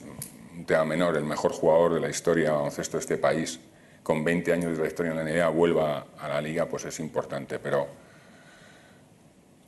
[0.54, 3.58] un tema menor, el mejor jugador de la historia baloncesto de este país,
[4.02, 7.00] con 20 años de la historia en la NBA, vuelva a la liga, pues es
[7.00, 7.86] importante, pero,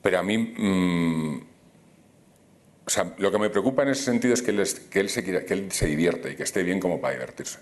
[0.01, 0.37] pero a mí...
[0.37, 1.48] Mmm,
[3.17, 6.43] lo que me preocupa en ese sentido es que él, se, que divierte y que
[6.43, 7.59] esté bien como para divertirse.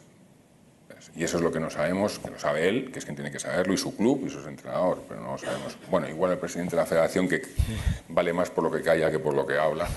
[1.15, 3.31] Y eso es lo que no sabemos, que lo sabe él, que es quien tiene
[3.31, 5.75] que saberlo, y su club y su entrenador, pero no lo sabemos.
[5.89, 7.41] Bueno, igual el presidente de la federación, que
[8.09, 9.87] vale más por lo que calla que por lo que habla,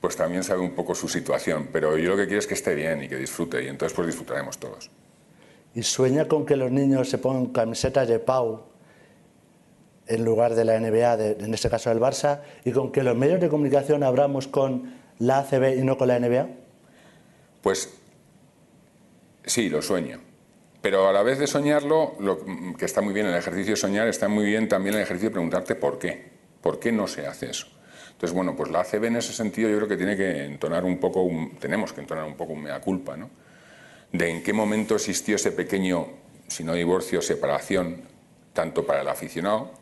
[0.00, 1.68] pues también sabe un poco su situación.
[1.70, 4.06] Pero yo lo que quiero es que esté bien y que disfrute, y entonces pues
[4.06, 4.90] disfrutaremos todos.
[5.74, 8.64] ¿Y sueña con que los niños se pongan camisetas de Pau
[10.06, 13.16] en lugar de la NBA, de, en este caso del Barça, y con que los
[13.16, 16.48] medios de comunicación abramos con la ACB y no con la NBA?
[17.62, 17.92] Pues
[19.44, 20.20] sí, lo sueño.
[20.82, 22.38] Pero a la vez de soñarlo, lo
[22.76, 25.34] que está muy bien el ejercicio de soñar, está muy bien también el ejercicio de
[25.34, 26.30] preguntarte por qué.
[26.60, 27.66] ¿Por qué no se hace eso?
[28.12, 30.98] Entonces, bueno, pues la ACB en ese sentido yo creo que tiene que entonar un
[30.98, 33.30] poco, un, tenemos que entonar un poco un mea culpa, ¿no?
[34.12, 36.06] De en qué momento existió ese pequeño,
[36.46, 38.02] si no divorcio, separación,
[38.52, 39.72] tanto para el aficionado,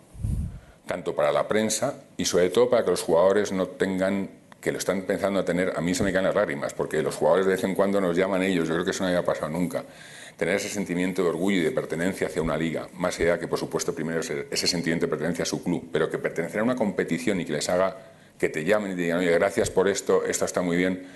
[0.87, 4.29] tanto para la prensa y sobre todo para que los jugadores no tengan
[4.65, 7.17] que lo están pensando a tener, a mí se me caen las lágrimas, porque los
[7.17, 9.51] jugadores de vez en cuando nos llaman ellos, yo creo que eso no había pasado
[9.51, 9.85] nunca.
[10.39, 13.59] Tener ese sentimiento de orgullo y de pertenencia hacia una liga, más allá que, por
[13.59, 17.43] supuesto, primero ese, sentimiento de pertenencia a su club, pero que pertenecer a una competición
[17.43, 17.95] y que les haga
[18.39, 21.07] que te llamen y te digan, oye, gracias por esto, esto está muy bien,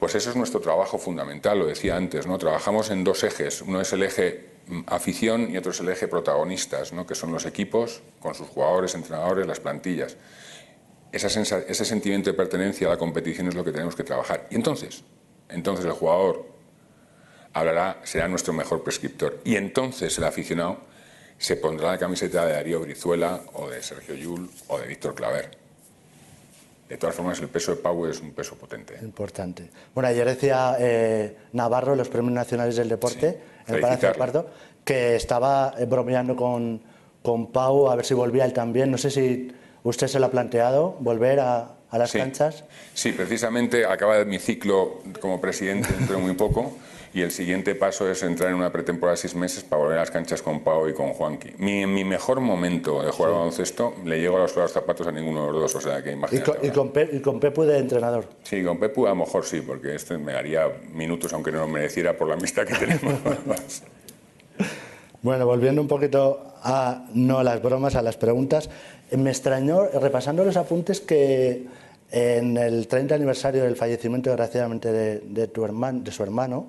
[0.00, 2.38] pues eso es nuestro trabajo fundamental, lo decía antes, ¿no?
[2.38, 6.08] Trabajamos en dos ejes, uno es el eje mm, afición y otro es el eje
[6.08, 7.06] protagonistas, ¿no?
[7.06, 10.16] que son los equipos con sus jugadores, entrenadores, las plantillas.
[11.12, 14.46] ese sentimiento de pertenencia a la competición es lo que tenemos que trabajar.
[14.50, 15.04] Y entonces,
[15.50, 16.46] entonces el jugador
[17.52, 19.40] hablará, será nuestro mejor prescriptor.
[19.44, 20.78] Y entonces el aficionado
[21.36, 25.59] se pondrá la camiseta de Darío Brizuela o de Sergio Yul o de Víctor Claver.
[26.90, 28.98] De todas formas, el peso de Pau es un peso potente.
[29.00, 29.70] Importante.
[29.94, 34.50] Bueno, ayer decía eh, Navarro, los premios nacionales del deporte, en el Palacio Pardo,
[34.84, 36.82] que estaba eh, bromeando con,
[37.22, 38.90] con Pau a ver si volvía él también.
[38.90, 39.52] No sé si
[39.84, 42.64] usted se lo ha planteado, volver a, a las canchas.
[42.92, 46.72] Sí, precisamente acaba mi ciclo como presidente dentro de muy poco
[47.12, 50.02] y el siguiente paso es entrar en una pretemporada de seis meses para volver a
[50.02, 51.52] las canchas con Pau y con Juanqui.
[51.58, 55.12] Mi, en mi mejor momento de jugar al baloncesto le llego a los, zapatos a
[55.12, 56.66] ninguno de los dos, o sea que imagínate.
[56.66, 58.26] ¿Y con, y con, Pepu de entrenador?
[58.42, 61.68] Sí, con Pepu a lo mejor sí, porque este me daría minutos aunque no lo
[61.68, 63.14] mereciera por la amistad que tenemos.
[65.22, 68.70] bueno, volviendo un poquito a no a las bromas, a las preguntas,
[69.16, 71.66] me extrañó, repasando los apuntes, que
[72.12, 76.66] en el 30 aniversario del fallecimiento, desgraciadamente, de, tu hermano, de su hermano,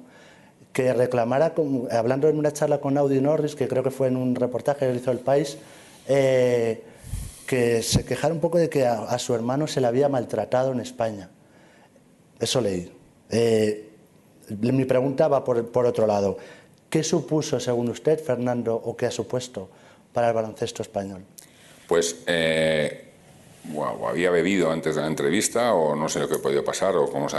[0.73, 1.53] que reclamara,
[1.91, 4.95] hablando en una charla con Audi Norris, que creo que fue en un reportaje que
[4.95, 5.57] hizo El País,
[6.07, 6.83] eh,
[7.45, 10.79] que se quejara un poco de que a, su hermano se le había maltratado en
[10.79, 11.29] España.
[12.39, 12.91] Eso leí.
[13.29, 13.89] Eh,
[14.59, 16.37] mi pregunta va por, por, otro lado.
[16.89, 19.69] ¿Qué supuso, según usted, Fernando, o qué ha supuesto
[20.13, 21.23] para el baloncesto español?
[21.87, 23.11] Pues eh,
[24.07, 27.09] había bebido antes de la entrevista, o no sé lo que ha podido pasar, o
[27.09, 27.37] cómo se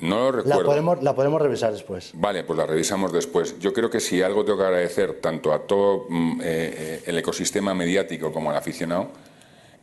[0.00, 0.60] no lo recuerdo.
[0.60, 2.10] La podemos, la podemos revisar después.
[2.14, 3.58] Vale, pues la revisamos después.
[3.58, 7.18] Yo creo que si algo tengo que agradecer tanto a todo mm, eh, eh, el
[7.18, 9.10] ecosistema mediático como al aficionado,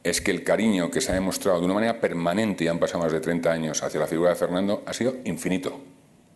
[0.04, 3.04] es que el cariño que se ha demostrado de una manera permanente, y han pasado
[3.04, 5.80] más de 30 años, hacia la figura de Fernando, ha sido infinito.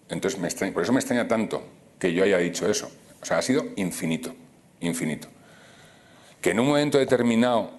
[0.10, 1.64] Entonces, me por eso me extraña tanto
[1.98, 2.90] que yo haya dicho eso.
[3.22, 4.36] O sea, ha sido infinito,
[4.82, 5.28] infinito.
[6.42, 7.72] Que en un momento determinado,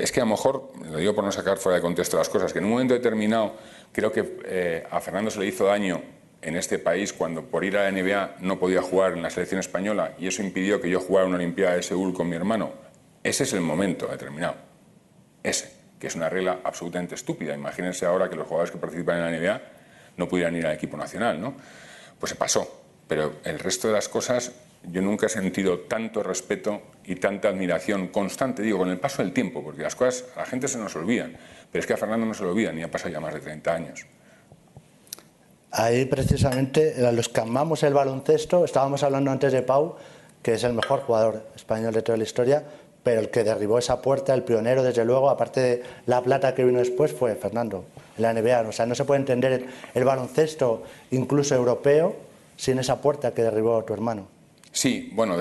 [0.00, 2.52] es que a lo mejor, lo digo por no sacar fuera de contexto las cosas,
[2.52, 3.54] que en un momento determinado
[3.92, 6.02] Creo que eh, a Fernando se le hizo daño
[6.40, 9.60] en este país cuando por ir a la NBA no podía jugar en la selección
[9.60, 12.72] española y eso impidió que yo jugara una Olimpiada de Seúl con mi hermano.
[13.24, 14.54] Ese es el momento determinado.
[15.42, 17.54] Ese, que es una regla absolutamente estúpida.
[17.54, 19.62] Imagínense ahora que los jugadores que participan en la NBA
[20.16, 21.54] no pudieran ir al equipo nacional, ¿no?
[22.18, 22.82] Pues se pasó.
[23.08, 24.52] Pero el resto de las cosas,
[24.84, 29.32] yo nunca he sentido tanto respeto y tanta admiración constante, digo, con el paso del
[29.32, 31.36] tiempo, porque las cosas a la gente se nos olvidan.
[31.70, 33.40] Pero es que a Fernando no se lo olvida, ni ha pasado ya más de
[33.40, 34.06] 30 años.
[35.70, 39.96] Ahí precisamente, los que amamos el baloncesto, estábamos hablando antes de Pau,
[40.42, 42.64] que es el mejor jugador español de toda la historia,
[43.02, 46.64] pero el que derribó esa puerta, el pionero, desde luego, aparte de la plata que
[46.64, 47.84] vino después, fue Fernando,
[48.16, 48.68] en la NBA.
[48.68, 52.16] O sea, no se puede entender el, baloncesto, incluso europeo,
[52.56, 54.28] sin esa puerta que derribó tu hermano.
[54.78, 55.36] Sí, bueno,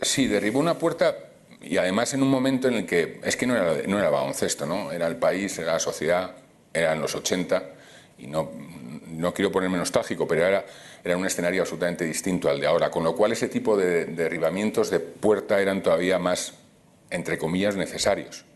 [0.00, 1.14] sí, derribó una puerta
[1.60, 4.64] y además en un momento en el que es que no era, no era baloncesto,
[4.64, 4.90] ¿no?
[4.90, 6.34] Era el país, era la sociedad,
[6.72, 7.62] eran los 80
[8.16, 8.50] y no,
[9.08, 10.64] no quiero ponerme nostálgico, pero era,
[11.04, 14.88] era un escenario absolutamente distinto al de ahora, con lo cual ese tipo de derribamientos
[14.88, 16.54] de puerta eran todavía más,
[17.10, 18.46] entre comillas, necesarios.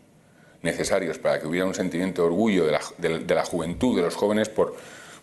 [0.63, 4.15] Necesarios para que hubiera un sentimiento de orgullo de la, de, la juventud, de los
[4.15, 4.75] jóvenes, por,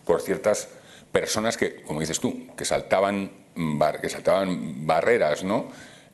[0.05, 0.69] por ciertas
[1.11, 5.67] personas que, como dices tú, que saltaban, bar, que saltaban barreras, ¿no?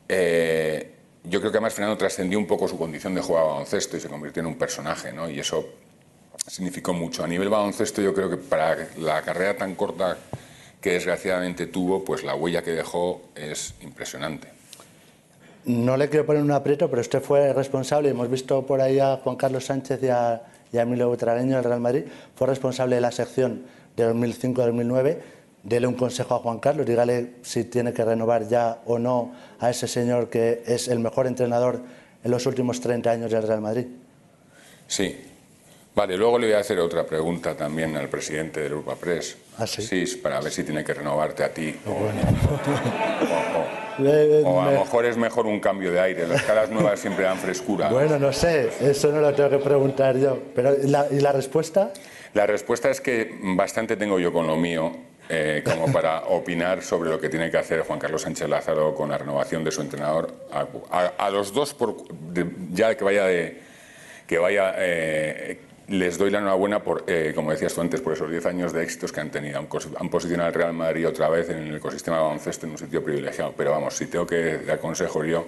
[0.08, 0.92] Eh,
[1.24, 4.10] yo creo que además Fernando trascendió un poco su condición de jugador baloncesto y se
[4.10, 5.30] convirtió en un personaje, ¿no?
[5.30, 5.66] Y eso
[6.48, 7.24] significó mucho.
[7.24, 10.18] A nivel baloncesto yo creo que para la carrera tan corta
[10.82, 14.48] que desgraciadamente tuvo, pues la huella que dejó es impresionante.
[15.66, 19.18] No le quiero poner un aprieto, pero usted fue responsable, hemos visto por ahí a
[19.18, 20.42] Juan Carlos Sánchez y a,
[20.74, 23.64] y a Emilio Butragueño del Real Madrid, fue responsable de la sección
[23.96, 25.18] de 2005-2009
[25.64, 29.70] dele un consejo a Juan Carlos, dígale si tiene que renovar ya o no a
[29.70, 31.82] ese señor que es el mejor entrenador
[32.24, 33.86] en los últimos 30 años del Real Madrid.
[34.88, 35.28] Sí.
[35.93, 39.36] Vale, luego le voy a hacer otra pregunta también al presidente del Europa Press.
[39.57, 40.05] ¿Ah, sí?
[40.24, 41.76] para ver si tiene que renovarte a ti.
[41.86, 42.07] O,
[44.03, 46.26] Eh, o a me- lo mejor es mejor un cambio de aire.
[46.28, 47.89] Las caras nuevas siempre dan frescura.
[47.89, 50.39] Bueno, no sé, eso no lo tengo que preguntar yo.
[50.55, 51.91] Pero, ¿y la, y la respuesta?
[52.34, 54.93] La respuesta es que bastante tengo yo con lo mío
[55.34, 59.10] eh, como para opinar sobre lo que tiene que hacer Juan Carlos Sánchez Lázaro con
[59.10, 60.34] la renovación de su entrenador.
[60.52, 63.62] A, a- a los dos, por, de- ya que vaya de,
[64.28, 68.30] que vaya, eh, les doy la enhorabuena por, eh, como decías tú antes, por esos
[68.30, 69.58] 10 años de éxitos que han tenido.
[69.60, 69.68] Han,
[70.00, 73.04] han posicionado al Real Madrid otra vez en el ecosistema de baloncesto en un sitio
[73.04, 73.54] privilegiado.
[73.56, 75.46] Pero vamos, si tengo que dar consejo yo,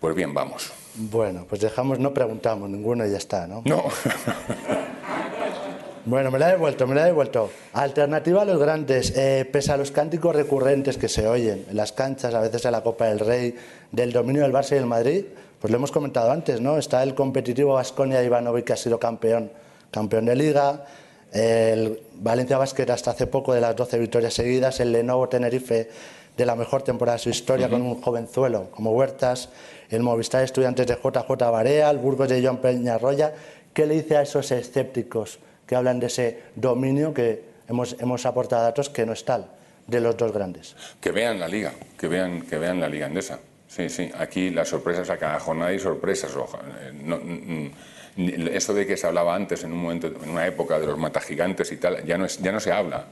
[0.00, 0.72] pues bien, vamos.
[0.94, 3.62] Bueno, pues dejamos, no preguntamos ninguno y ya está, ¿no?
[3.64, 3.84] No.
[6.04, 7.48] Bueno, me la he devuelto, me la he devuelto.
[7.74, 11.92] Alternativa a los grandes, eh, pese a los cánticos recurrentes que se oyen en las
[11.92, 13.54] canchas, a veces en la Copa del Rey,
[13.92, 15.26] del dominio del Barça y del Madrid,
[15.60, 16.76] pues lo hemos comentado antes, ¿no?
[16.76, 19.52] Está el competitivo Vasconia Ivanovic, que ha sido campeón,
[19.92, 20.86] campeón de Liga,
[21.30, 25.88] el Valencia Basket hasta hace poco de las 12 victorias seguidas, el Lenovo Tenerife
[26.36, 29.50] de la mejor temporada de su historia con un jovenzuelo como Huertas,
[29.88, 33.32] el Movistar Estudiantes de JJ Barea, el Burgos de John Peñarroya.
[33.72, 35.38] ¿Qué le dice a esos escépticos
[35.72, 39.46] que hablan de ese dominio que hemos, hemos aportado datos que no es tal
[39.86, 40.76] de los dos grandes?
[41.00, 43.40] Que vean la liga, que vean, que vean la liga endesa.
[43.68, 46.30] Sí, sí, aquí las sorpresas a cada jornada hay sorpresas.
[46.30, 47.18] eh, no,
[48.50, 51.72] eso de que se hablaba antes, en un momento, en una época de los matagigantes
[51.72, 53.06] y tal, ya no, es, ya no se habla.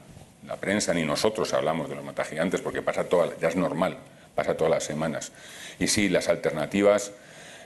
[0.45, 3.97] La prensa ni nosotros hablamos de los matagigantes porque pasa toda, ya es normal,
[4.35, 5.31] pasa todas las semanas.
[5.79, 7.11] Y sí, las alternativas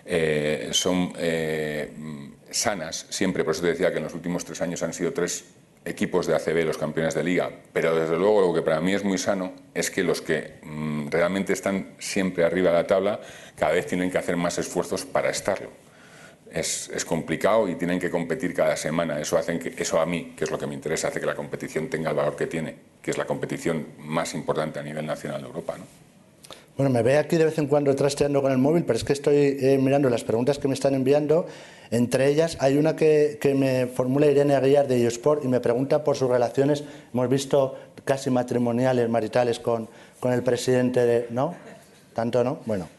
[0.06, 1.92] eh, son eh,
[2.52, 5.46] sanas siempre, por eso te decía que en los últimos tres años han sido tres
[5.86, 9.04] equipos de ACB los campeones de liga, pero desde luego lo que para mí es
[9.04, 13.22] muy sano es que los que mm, realmente están siempre arriba de la tabla
[13.56, 15.70] cada vez tienen que hacer más esfuerzos para estarlo.
[16.52, 19.20] Es, es complicado y tienen que competir cada semana.
[19.20, 21.36] Eso, hacen que, eso a mí, que es lo que me interesa, hace que la
[21.36, 25.42] competición tenga el valor que tiene, que es la competición más importante a nivel nacional
[25.42, 25.76] de Europa.
[26.78, 29.14] Bueno, me ve aquí de vez en cuando trasteando con el móvil, pero es que
[29.14, 31.46] estoy eh, mirando las preguntas que me están enviando.
[31.90, 36.04] Entre ellas hay una que, que me formula Irene Aguiar de Iosport y me pregunta
[36.04, 36.84] por sus relaciones.
[37.14, 39.88] Hemos visto casi matrimoniales, maritales con,
[40.20, 41.28] con el presidente de...
[41.30, 41.56] ¿No?
[42.14, 42.60] ¿Tanto no?
[42.66, 42.90] Bueno,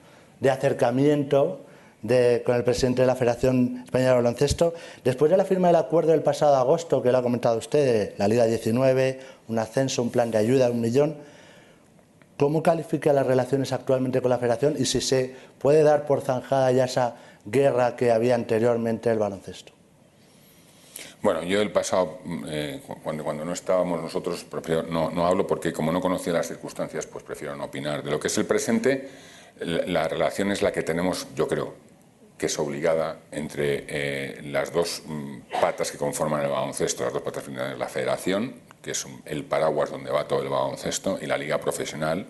[0.41, 1.61] de acercamiento
[2.01, 4.73] de, con el presidente de la Federación Española de Baloncesto.
[5.05, 8.15] Después de la firma del acuerdo del pasado agosto, que lo ha comentado usted, de
[8.17, 11.17] la Liga 19, un ascenso, un plan de ayuda de un millón,
[12.39, 16.71] ¿Cómo califica las relaciones actualmente con la Federación y si se puede dar por zanjada
[16.73, 17.17] ya esa
[17.47, 19.73] guerra que había anteriormente el baloncesto?
[21.23, 24.45] Bueno, yo el pasado, eh, cu- cuando, no estábamos nosotros,
[24.89, 28.03] no, hablo porque como no conocía las circunstancias, pues prefiero no opinar.
[28.03, 29.09] De lo que es el presente,
[29.61, 31.75] la, la relación es la que tenemos, yo creo,
[32.37, 37.23] que es obligada entre eh, las dos mm, patas que conforman el baloncesto, las dos
[37.23, 38.55] patas finales, la federación,
[38.87, 42.25] que es el paraguas donde va todo el baloncesto, y la liga profesional,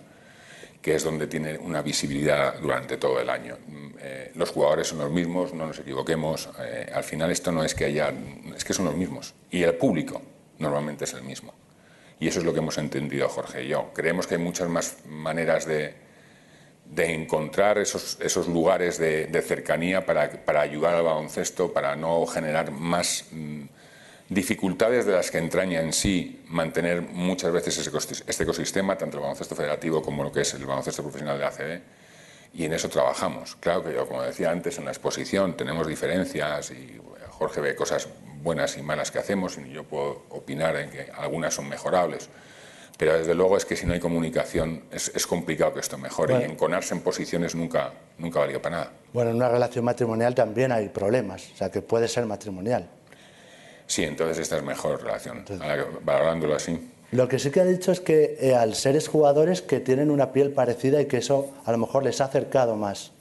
[0.80, 3.58] que es donde tiene una visibilidad durante todo el año.
[3.66, 6.48] Mm, eh, los jugadores son los mismos, no nos equivoquemos.
[6.60, 8.10] eh, al final esto no es que haya,
[8.56, 9.34] es que son los mismos.
[9.50, 10.22] Y el público
[10.58, 11.52] normalmente es el mismo.
[12.18, 13.90] Y eso es lo que hemos entendido Jorge y yo.
[13.92, 15.94] Creemos que hay muchas más maneras de,
[16.86, 22.24] de encontrar esos, esos lugares de, de cercanía para, para ayudar al baloncesto, para no
[22.24, 23.64] generar más mm,
[24.28, 27.78] dificultades de las que entraña en sí mantener muchas veces
[28.26, 31.80] este ecosistema, tanto el baloncesto federativo como lo que es el baloncesto profesional de ACB,
[32.54, 33.56] y en eso trabajamos.
[33.56, 36.98] Claro que yo, como decía antes, en la exposición tenemos diferencias y
[37.30, 38.08] Jorge ve cosas
[38.42, 42.28] buenas y malas que hacemos y yo puedo opinar en que algunas son mejorables.
[42.96, 46.32] Pero desde luego es que si no hay comunicación es, es complicado que esto mejore
[46.32, 46.48] Bueno.
[46.48, 48.92] y enconarse en posiciones nunca, nunca valió para nada.
[49.12, 52.88] Bueno, en una relación matrimonial también hay problemas, o sea que puede ser matrimonial.
[53.86, 55.44] Sí, entonces esta es mejor relación,
[56.02, 56.90] valorándolo así.
[57.12, 60.32] Lo que sí que ha dicho es que eh, al seres jugadores que tienen una
[60.32, 63.12] piel parecida y que eso a lo mejor les ha acercado más.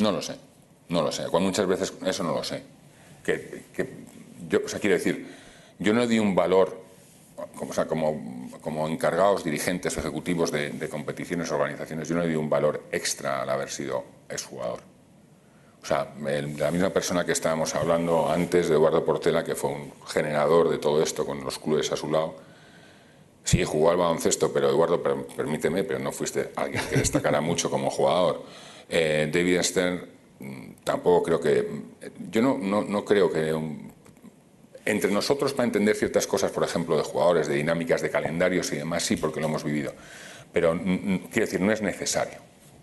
[0.00, 0.36] No lo sé,
[0.88, 1.24] no lo sé.
[1.24, 2.62] Cuando muchas veces eso no lo sé.
[3.24, 3.88] Que, que
[4.48, 5.26] yo, o sea, quiero decir,
[5.80, 6.80] yo no di un valor,
[7.56, 12.36] como, o sea, como, como encargados, dirigentes, ejecutivos de, de competiciones, organizaciones, yo no di
[12.36, 14.80] un valor extra al haber sido exjugador.
[15.86, 19.70] O sea, el- la misma persona que estábamos hablando antes de Eduardo Portela, que fue
[19.70, 22.34] un generador de todo esto con los clubes a su lado,
[23.44, 27.70] Sí, jugó al baloncesto, pero Eduardo, per- permíteme, pero no fuiste alguien que destacara mucho
[27.70, 28.42] como jugador.
[28.88, 30.04] Eh, David Stern,
[30.40, 31.64] mm, tampoco creo que.
[32.28, 33.92] Yo no, no, no creo que un-
[34.84, 38.76] Entre nosotros para entender ciertas cosas, por ejemplo, de jugadores, de dinámicas, de calendarios y
[38.78, 39.92] demás, sí, porque lo hemos vivido.
[40.52, 42.38] Pero quiero decir, no es necesario.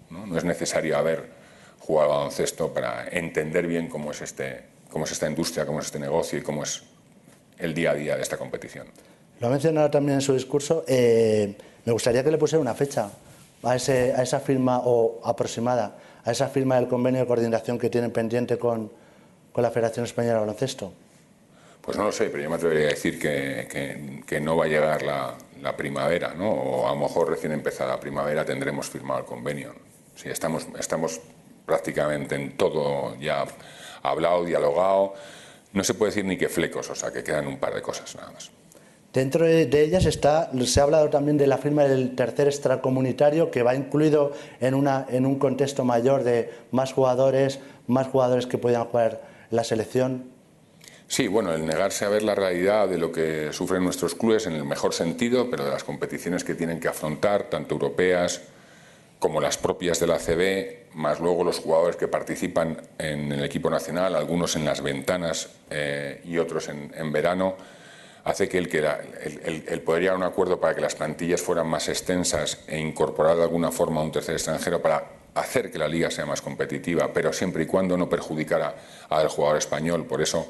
[0.10, 0.26] ¿no?
[0.26, 1.43] no es necesario haber
[1.86, 6.00] jugado baloncesto para entender bien cómo es, este, cómo es esta industria, cómo es este
[6.00, 6.84] negocio y cómo es
[7.58, 8.88] el día a día de esta competición.
[9.40, 10.86] Lo ha mencionado también en su discurso.
[10.88, 11.56] Eh,
[11.86, 13.10] me gustaría que le pusiera una fecha
[13.64, 17.90] a, ese, a esa firma o aproximada a esa firma del convenio de coordinación que
[17.90, 18.92] tienen pendiente con,
[19.52, 20.94] con la Federación Española de Baloncesto.
[21.82, 24.66] Pues no lo sé, pero yo me atrevería a decir que, que, que no va
[24.66, 26.50] a llegar la, la, primavera, ¿no?
[26.50, 29.74] O a lo mejor recién empezada la primavera tendremos firmado el convenio.
[30.16, 31.20] Sí, estamos, estamos
[31.66, 33.46] prácticamente en todo ya
[34.02, 35.14] hablado, dialogado.
[35.72, 38.16] No se puede decir ni que flecos, o sea, que quedan un par de cosas
[38.16, 38.52] nada más.
[39.14, 43.62] Dentro de ellas está, se ha hablado también de la firma del tercer extracomunitario, que
[43.62, 48.86] va incluido en, una, en un contexto mayor de más jugadores, más jugadores que puedan
[48.86, 50.32] jugar la selección.
[51.08, 54.54] Sí, bueno, el negarse a ver la realidad de lo que sufren nuestros clubes en
[54.54, 58.42] el mejor sentido, pero de las competiciones que tienen que afrontar, tanto europeas
[59.24, 63.70] como las propias de la CB, más luego los jugadores que participan en el equipo
[63.70, 67.56] nacional, algunos en las ventanas eh, y otros en, verano
[68.26, 71.42] hace que el, que el, el, poder llegar a un acuerdo para que las plantillas
[71.42, 75.06] fueran más extensas e incorporar de alguna forma a un tercer extranjero para
[75.36, 78.76] hacer que la liga sea más competitiva, pero siempre y cuando no perjudicara
[79.08, 80.06] al jugador español.
[80.06, 80.46] Por eso,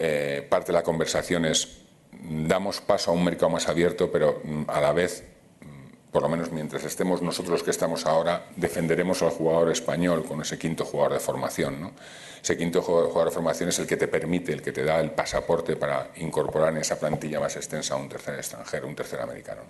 [0.00, 1.78] eh, parte de la conversación es,
[2.10, 5.22] damos paso a un mercado más abierto, pero mm, a la vez,
[6.14, 10.56] por lo menos mientras estemos nosotros que estamos ahora, defenderemos al jugador español con ese
[10.56, 11.80] quinto jugador de formación.
[11.80, 11.90] ¿no?
[12.40, 15.10] ese quinto jugador de formación es el que te permite, el que te da el
[15.10, 19.62] pasaporte para incorporar en esa plantilla más extensa a un tercer extranjero, un tercer americano.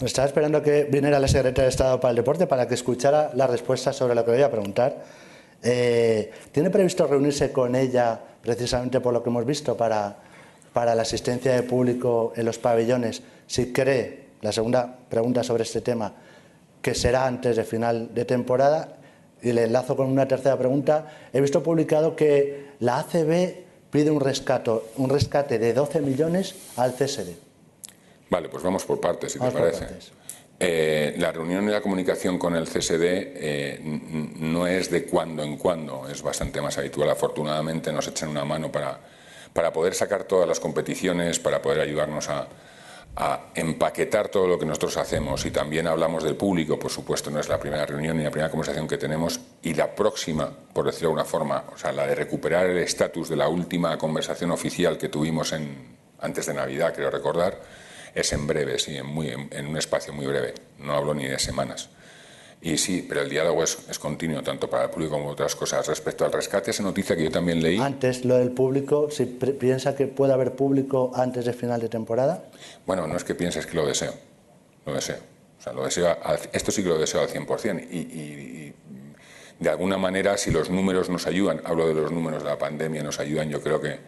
[0.00, 3.46] Estaba esperando que viniera la secretaria de Estado para el Deporte para que escuchara la
[3.46, 5.04] respuesta sobre lo que voy a preguntar.
[5.62, 10.16] Eh, ¿Tiene previsto reunirse con ella precisamente por lo que hemos visto para,
[10.72, 13.22] para la asistencia de público en los pabellones?
[13.46, 16.12] Si cree, la segunda pregunta sobre este tema,
[16.82, 18.96] que será antes de final de temporada
[19.42, 24.20] y le enlazo con una tercera pregunta, he visto publicado que la ACB pide un
[24.20, 27.36] rescate, un rescate de 12 millones al CSD.
[28.30, 29.86] Vale, pues vamos por partes, si te parece.
[30.60, 33.80] Eh, la reunión y la comunicación con el CSD eh,
[34.40, 37.08] no es de cuando en cuando, es bastante más habitual.
[37.10, 38.98] Afortunadamente nos echan una mano para,
[39.52, 42.48] para poder sacar todas las competiciones, para poder ayudarnos a,
[43.20, 47.40] a empaquetar todo lo que nosotros hacemos y también hablamos del público, por supuesto, no
[47.40, 51.08] es la primera reunión ni la primera conversación que tenemos y la próxima, por decirlo
[51.08, 54.96] de alguna forma, o sea, la de recuperar el estatus de la última conversación oficial
[54.96, 57.60] que tuvimos en, antes de Navidad, quiero recordar,
[58.14, 61.40] es en breve, sí, en, muy, en un espacio muy breve, no hablo ni de
[61.40, 61.90] semanas.
[62.60, 65.86] Y sí, pero el diálogo es, es, continuo, tanto para el público como otras cosas.
[65.86, 67.78] Respecto al rescate, esa noticia que yo también leí.
[67.78, 72.44] Antes, lo del público, si piensa que puede haber público antes de final de temporada.
[72.84, 74.12] Bueno, no es que pienses que lo deseo.
[74.86, 75.18] Lo deseo.
[75.58, 76.16] O sea, lo deseo
[76.52, 77.86] esto sí que lo deseo al 100%.
[77.90, 78.74] Y, y, y
[79.60, 83.02] de alguna manera, si los números nos ayudan, hablo de los números de la pandemia,
[83.02, 83.98] nos ayudan, yo creo que.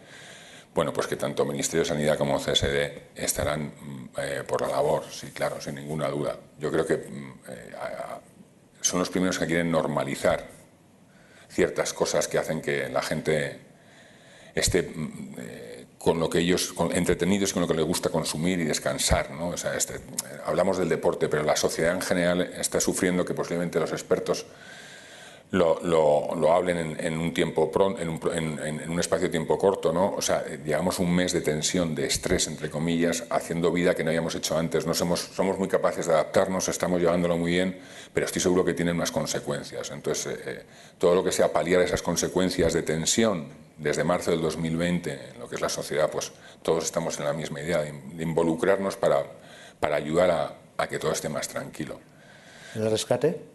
[0.73, 3.73] Bueno, pues que tanto Ministerio de Sanidad como CSD estarán
[4.17, 6.37] eh, por la labor, sí, claro, sin ninguna duda.
[6.57, 7.71] Yo creo que eh,
[8.81, 10.47] son los primeros que quieren normalizar
[11.49, 13.59] ciertas cosas que hacen que la gente
[14.55, 18.63] esté mm, eh, con lo que ellos, entretenidos con lo que les gusta consumir y
[18.63, 19.29] descansar.
[19.31, 19.49] ¿no?
[19.49, 19.99] O sea, este,
[20.45, 24.47] hablamos del deporte, pero la sociedad en general está sufriendo que posiblemente los expertos
[25.51, 29.31] lo, lo, lo hablen en, en, un tiempo en un, en, en, un espacio de
[29.31, 30.13] tiempo corto, ¿no?
[30.15, 34.11] O sea, llevamos un mes de tensión, de estrés, entre comillas, haciendo vida que no
[34.11, 34.87] habíamos hecho antes.
[34.87, 37.79] No somos, somos muy capaces de adaptarnos, estamos llevándolo muy bien,
[38.13, 39.91] pero estoy seguro que tienen unas consecuencias.
[39.91, 40.63] Entonces, eh,
[40.97, 45.49] todo lo que sea paliar esas consecuencias de tensión desde marzo del 2020, en lo
[45.49, 46.31] que es la sociedad, pues
[46.63, 49.25] todos estamos en la misma idea, de, de involucrarnos para,
[49.81, 51.99] para ayudar a, a que todo esté más tranquilo.
[52.73, 53.50] ¿El rescate?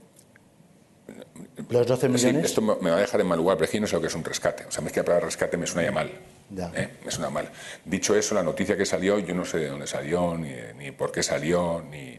[1.69, 2.41] ¿Los 12 millones?
[2.41, 4.09] Sí, esto me va a dejar en mal lugar, pero aquí no sé lo que
[4.09, 4.65] es un rescate.
[4.67, 6.11] O sea, me es que la palabra rescate me suena ya mal.
[6.51, 6.71] Ya.
[6.75, 6.91] ¿eh?
[7.05, 7.49] Me suena mal.
[7.85, 11.13] Dicho eso, la noticia que salió, yo no sé de dónde salió, ni, ni por
[11.13, 12.19] qué salió, ni.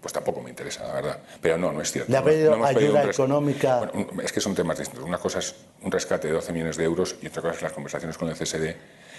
[0.00, 1.18] Pues tampoco me interesa, la verdad.
[1.40, 2.10] Pero no, no es cierto.
[2.10, 3.78] ¿Le ha pedido no, ayuda económica?
[3.78, 5.06] Bueno, es que son temas distintos.
[5.06, 7.64] Una cosa es un rescate de 12 millones de euros y otra cosa es que
[7.66, 8.74] las conversaciones con el CSD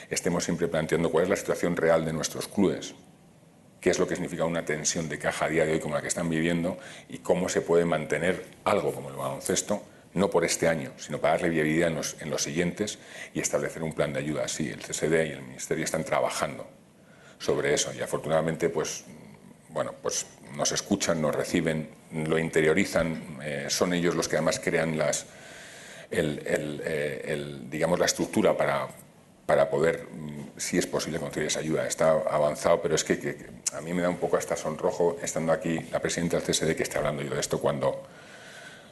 [0.10, 2.94] estemos siempre planteando cuál es la situación real de nuestros clubes
[3.84, 6.02] qué es lo que significa una tensión de caja a día de hoy como la
[6.02, 6.78] que están viviendo
[7.10, 11.34] y cómo se puede mantener algo como el baloncesto, no por este año, sino para
[11.34, 12.98] darle viabilidad en los, en los siguientes
[13.34, 14.48] y establecer un plan de ayuda.
[14.48, 16.66] Sí, el CSD y el Ministerio están trabajando
[17.40, 19.04] sobre eso y afortunadamente pues,
[19.68, 24.98] bueno, pues nos escuchan, nos reciben, lo interiorizan, eh, son ellos los que además crean
[24.98, 25.26] las,
[26.10, 28.88] el, el, eh, digamos, la estructura para,
[29.46, 31.86] para poder, mm, si es posible, conseguir esa ayuda.
[31.88, 33.38] Está avanzado, pero es que, que,
[33.74, 36.84] a mí me da un poco hasta sonrojo estando aquí la presidenta del CSD que
[36.84, 38.04] esté hablando yo de esto cuando,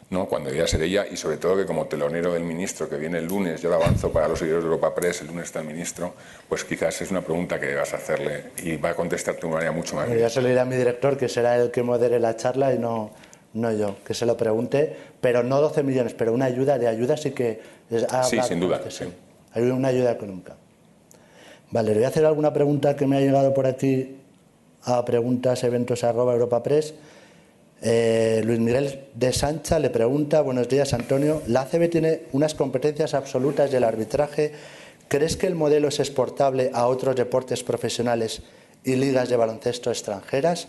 [0.10, 0.26] ¿no?
[0.26, 3.28] cuando debería ser ella y sobre todo que como telonero del ministro que viene el
[3.28, 6.14] lunes, yo lo avanzo para los seguidores de Europa Press, el lunes está el ministro,
[6.50, 9.72] pues quizás es una pregunta que debas hacerle y va a contestarte de una manera
[9.72, 10.10] mucho más.
[10.10, 12.80] Ya se lo diré a mi director, que será el que modere la charla y
[12.80, 13.12] no,
[13.54, 17.16] no yo, que se lo pregunte, pero no 12 millones, pero una ayuda de ayuda
[17.16, 17.62] sí que...
[18.24, 18.82] sí, sin duda.
[18.90, 19.06] Sí.
[19.54, 20.56] Hay una ayuda económica.
[21.72, 24.18] Vale, le voy a hacer alguna pregunta que me ha llegado por aquí
[24.84, 26.94] a preguntas eventos arroba Europa Press.
[27.82, 33.14] Eh, Luis Miguel de Sancha le pregunta, buenos días Antonio, la ACB tiene unas competencias
[33.14, 34.52] absolutas del arbitraje.
[35.08, 38.44] ¿Crees que el modelo es exportable a otros deportes profesionales
[38.84, 40.68] y ligas de baloncesto extranjeras?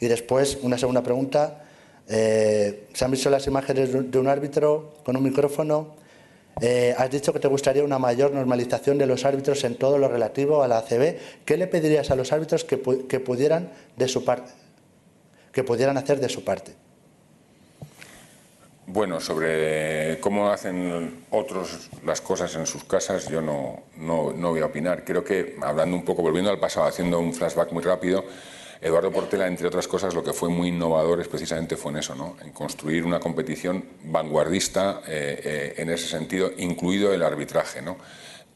[0.00, 1.64] Y después, una segunda pregunta,
[2.08, 5.99] eh, ¿se han visto las imágenes de un árbitro con un micrófono?
[6.60, 10.08] Eh, has dicho que te gustaría una mayor normalización de los árbitros en todo lo
[10.08, 11.16] relativo a la ACB.
[11.44, 14.24] ¿Qué le pedirías a los árbitros que, que pudieran de su
[15.52, 16.74] que pudieran hacer de su parte.
[18.86, 24.60] Bueno, sobre cómo hacen otros las cosas en sus casas, yo no, no, no, voy
[24.60, 25.04] a opinar.
[25.04, 28.24] Creo que, hablando un poco, volviendo al pasado, haciendo un flashback muy rápido,
[28.80, 32.14] Eduardo Portela, entre otras cosas, lo que fue muy innovador es precisamente fue en eso,
[32.14, 32.36] ¿no?
[32.42, 37.82] en construir una competición vanguardista eh, eh, en ese sentido, incluido el arbitraje.
[37.82, 37.98] ¿no?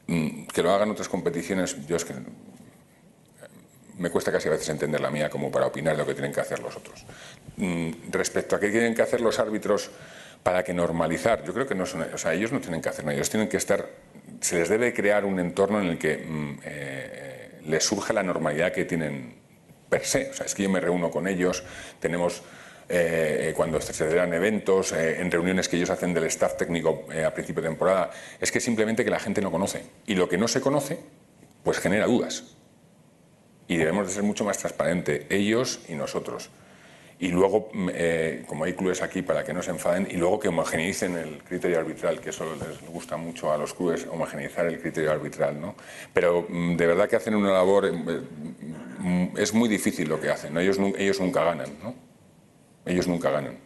[0.07, 2.15] Mm, que lo hagan otras competiciones, yo es que
[3.99, 6.33] me cuesta casi a veces entender la mía como para opinar de lo que tienen
[6.33, 7.05] que hacer los otros.
[7.59, 9.91] Mm, respecto a qué tienen que hacer los árbitros
[10.43, 13.05] para que normalizar, yo creo que no son, o sea, ellos no tienen que hacer
[13.05, 13.89] nada, ellos tienen que estar,
[14.41, 18.73] se les debe crear un entorno en el que mm, eh, les surja la normalidad
[18.73, 19.44] que tienen
[19.89, 20.31] per se.
[20.31, 21.63] O sea, es que yo me reúno con ellos,
[22.01, 22.43] tenemos
[22.89, 27.31] eh, cuando se dan eventos, eh, en reuniones que ellos hacen del staff técnico a
[27.31, 28.11] principio de temporada,
[28.41, 29.85] es que simplemente que la gente no conoce.
[30.07, 30.99] Y lo que no se conoce,
[31.63, 32.55] pues genera dudas
[33.69, 36.51] y debemos de ser mucho más transparentes, ellos y nosotros.
[37.19, 40.41] Y luego, mm, eh, como hay clubes aquí para que no se enfaden, y luego
[40.41, 44.81] que homogeneicen el criterio arbitral, que eso les gusta mucho a los clubes, homogeneizar el
[44.81, 45.61] criterio arbitral.
[45.61, 45.75] ¿no?
[46.13, 50.31] Pero mm, de verdad que hacen una labor, eh, mm, es muy difícil lo que
[50.31, 51.69] hacen, ellos, ellos nunca ganan.
[51.83, 51.95] ¿no?
[52.85, 53.59] Ellos nunca ganan.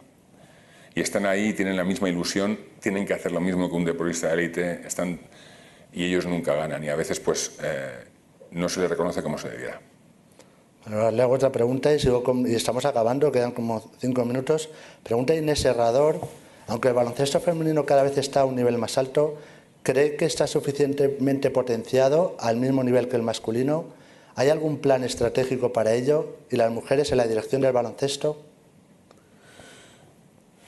[0.95, 4.27] Y están ahí, tienen la misma ilusión, tienen que hacer lo mismo que un deportista
[4.27, 5.19] de élite, están,
[5.91, 6.83] y ellos nunca ganan.
[6.83, 8.05] Y a veces, pues, eh,
[8.51, 9.79] no se les reconoce como se debiera.
[10.89, 14.69] Le hago otra pregunta y, estamos acabando, quedan como cinco minutos.
[15.03, 16.19] Pregunta Inés Serrador,
[16.65, 19.37] aunque el baloncesto femenino cada vez está a un nivel más alto,
[19.83, 23.85] ¿cree que está suficientemente potenciado al mismo nivel que el masculino?
[24.33, 26.37] ¿Hay algún plan estratégico para ello?
[26.49, 28.37] ¿Y las mujeres en la dirección del baloncesto?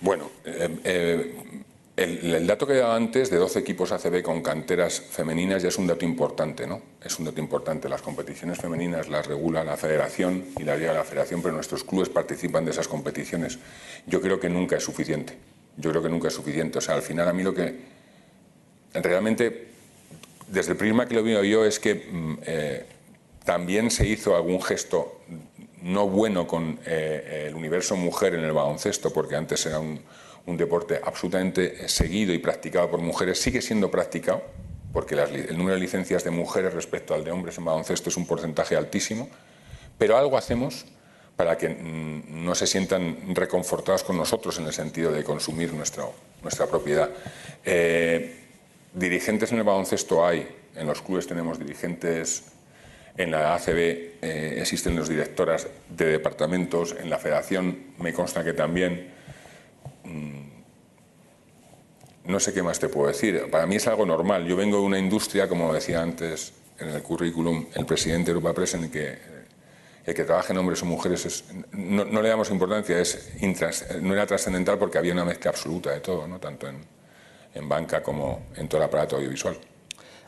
[0.01, 1.63] Bueno, eh, eh,
[1.97, 5.87] el, dato que dado antes de 12 equipos ACB con canteras femeninas ya es un
[5.87, 6.81] dato importante, ¿no?
[7.03, 7.89] Es un dato importante.
[7.89, 12.09] Las competiciones femeninas las regula la federación y las lleva la federación, pero nuestros clubes
[12.09, 13.59] participan de esas competiciones.
[14.07, 15.37] Yo creo que nunca es suficiente.
[15.77, 16.77] Yo creo que nunca es suficiente.
[16.79, 17.75] O sea, al final a mí lo que
[18.93, 19.67] realmente,
[20.47, 22.85] desde el prisma que lo veo yo, es que mm, eh,
[23.43, 25.21] también se hizo algún gesto
[25.81, 29.99] no bueno con eh, el universo mujer en el baloncesto, porque antes era un
[30.45, 34.43] un deporte absolutamente seguido y practicado por mujeres, sigue siendo practicado,
[34.93, 38.25] porque el número de licencias de mujeres respecto al de hombres en baloncesto es un
[38.25, 39.29] porcentaje altísimo,
[39.97, 40.85] pero algo hacemos
[41.35, 46.13] para que mm, no se sientan reconfortados con nosotros en el sentido de consumir nuestro,
[46.41, 47.09] nuestra propiedad.
[47.63, 48.35] Eh,
[48.93, 52.43] dirigentes en el baloncesto hay, en los clubes tenemos dirigentes,
[53.17, 58.53] en la ACB eh, existen los directoras de departamentos, en la federación me consta que
[58.53, 59.11] también
[62.25, 63.49] no sé qué más te puedo decir.
[63.51, 64.45] Para mí es algo normal.
[64.45, 68.53] Yo vengo de una industria, como decía antes en el currículum el presidente de Europa
[68.53, 69.17] Press, en el que eh,
[70.05, 71.43] el que trabaje en hombres o mujeres
[71.73, 73.31] no, le damos importancia, es
[74.01, 76.39] no era trascendental porque había una mezcla absoluta de todo, ¿no?
[76.39, 76.77] tanto en,
[77.53, 79.57] en banca como en todo el aparato audiovisual.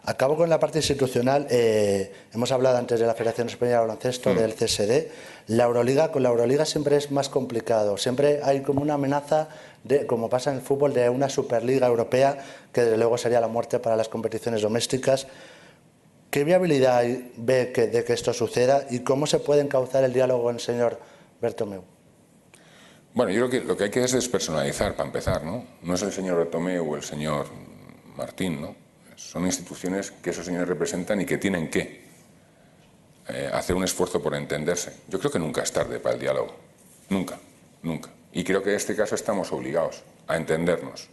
[0.06, 1.48] Acabo con la parte institucional.
[1.50, 4.38] Eh, hemos hablado antes de la Federación Española de Baloncesto, mm.
[4.38, 5.08] del CSD.
[5.48, 7.98] La Euroliga, con la Euroliga siempre es más complicado.
[7.98, 9.48] Siempre hay como una amenaza,
[9.86, 12.38] de, como pasa en el fútbol, de una Superliga Europea,
[12.74, 15.26] que desde luego sería la muerte para las competiciones domésticas.
[16.30, 17.06] ¿Qué viabilidad
[17.38, 20.62] ve que, de que esto suceda y cómo se puede encauzar el diálogo con el
[20.62, 21.00] señor
[21.42, 21.84] Bertomeu?
[23.14, 25.64] Bueno, yo creo que lo que hay que hacer es despersonalizar, para empezar, ¿no?
[25.82, 27.48] No es el señor Bertomeu o el señor
[28.18, 28.83] Martín, ¿no?
[29.16, 32.04] Son instituciones que esos señores representan y que tienen que
[33.28, 34.94] eh, hacer un esfuerzo por entenderse.
[35.08, 36.56] Yo creo que nunca es tarde para el diálogo.
[37.10, 37.40] Nunca,
[37.82, 38.10] nunca.
[38.32, 41.10] Y creo que en este caso estamos obligados a entendernos.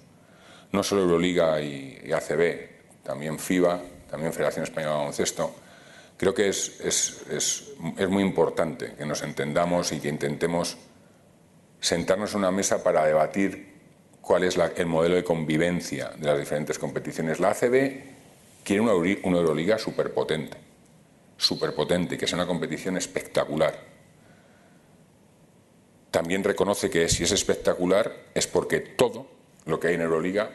[0.72, 3.80] No solo Euroliga y, ACB, también FIBA,
[4.10, 5.54] también Federación Española de Baloncesto,
[6.16, 10.76] creo que es, es, es, es muy importante que nos entendamos y que intentemos
[11.80, 13.69] sentarnos en una mesa para debatir
[14.20, 17.40] cuál es la, el modelo de convivencia de las diferentes competiciones.
[17.40, 18.20] La ACB
[18.64, 20.56] quiere una, Euroliga superpotente,
[21.36, 23.74] superpotente, que sea una competición espectacular.
[26.10, 29.26] También reconoce que si es espectacular es porque todo
[29.66, 30.50] lo que hay en Euroliga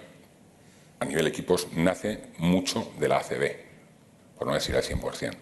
[0.99, 3.55] a nivel equipos nace mucho de la ACB,
[4.37, 5.35] por no decir al 100%.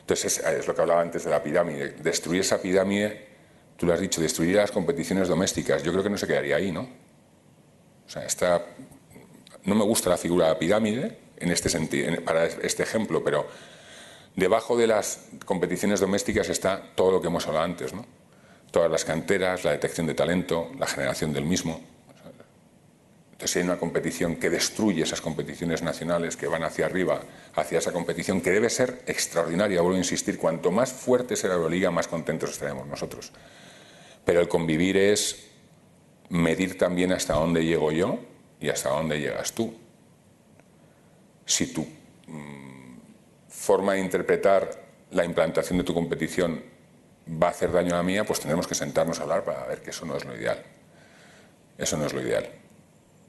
[0.00, 1.90] Entonces es, es lo que hablaba antes de la pirámide.
[1.90, 3.26] Destruir esa pirámide,
[3.76, 5.82] tú lo has dicho, destruir las competiciones domésticas.
[5.82, 7.03] Yo creo que no se quedaría ahí, ¿no?
[9.64, 13.46] No me gusta la figura de la pirámide en este sentido, para este ejemplo, pero
[14.36, 17.92] debajo de las competiciones domésticas está todo lo que hemos hablado antes.
[18.70, 21.80] Todas las canteras, la detección de talento, la generación del mismo.
[23.32, 27.20] Entonces, hay una competición que destruye esas competiciones nacionales que van hacia arriba,
[27.54, 31.56] hacia esa competición que debe ser extraordinaria, vuelvo a insistir, cuanto más fuerte sea la
[31.56, 33.32] Euroliga, más contentos estaremos nosotros.
[34.24, 35.50] Pero el convivir es
[36.28, 38.18] medir también hasta dónde llego yo
[38.60, 39.74] y hasta dónde llegas tú.
[41.46, 41.86] Si tu
[42.26, 42.98] mmm,
[43.48, 44.70] forma de interpretar
[45.10, 46.62] la implantación de tu competición
[47.28, 49.82] va a hacer daño a la mía, pues tendremos que sentarnos a hablar para ver
[49.82, 50.62] que eso no es lo ideal.
[51.78, 52.48] Eso no es lo ideal.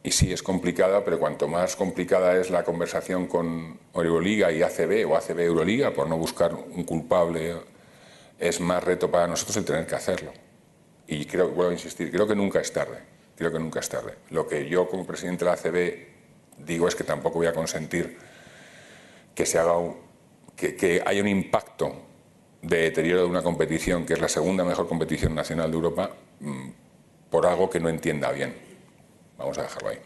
[0.03, 5.09] Y sí, es complicada, pero cuanto más complicada es la conversación con Euroliga y ACB
[5.09, 7.55] o ACB Euroliga, por no buscar un culpable,
[8.37, 10.31] es más reto para nosotros el tener que hacerlo.
[11.07, 13.15] Y creo, vuelvo a insistir, creo que nunca es tarde.
[13.35, 14.15] Creo que nunca es tarde.
[14.29, 18.17] Lo que yo como presidente de la ACB digo es que tampoco voy a consentir
[19.33, 19.97] que se haga un,
[20.55, 22.05] que, que haya un impacto
[22.61, 26.69] de deterioro de una competición que es la segunda mejor competición nacional de Europa mmm,
[27.29, 28.55] por algo que no entienda bien.
[29.37, 29.99] Vamos a dejarlo ahí.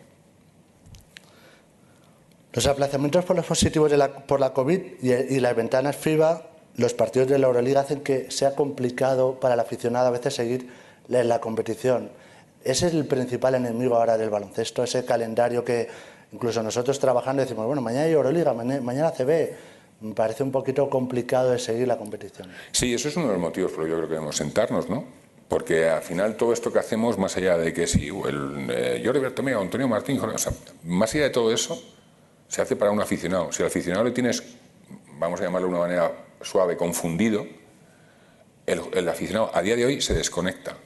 [2.52, 6.50] Los aplazamientos por los positivos de la, por la COVID y, y, las ventanas FIBA,
[6.78, 10.68] los partidos de la Euroliga hacen que sea complicado para el aficionado a veces seguir
[11.10, 12.10] la, competición.
[12.64, 15.88] Ese es el principal enemigo ahora del baloncesto, ese calendario que
[16.32, 19.70] incluso nosotros trabajando decimos, bueno, mañana hay Euroliga, mañana, CB.
[20.01, 22.49] Me parece un poquito complicado de seguir la competición.
[22.72, 24.89] Sí, eso es uno de los motivos por los que yo creo que debemos sentarnos,
[24.89, 25.03] ¿no?
[25.49, 29.20] Porque al final todo esto que hacemos, más allá de que si el eh, Jordi
[29.20, 30.53] Bertomeu, Antonio Martín, o sea,
[30.84, 31.82] más allá de todo eso,
[32.47, 33.51] se hace para un aficionado.
[33.51, 34.41] Si al aficionado le tienes,
[35.18, 37.45] vamos a llamarlo de una manera suave, confundido,
[38.66, 40.78] el aficionado a día de hoy se desconecta.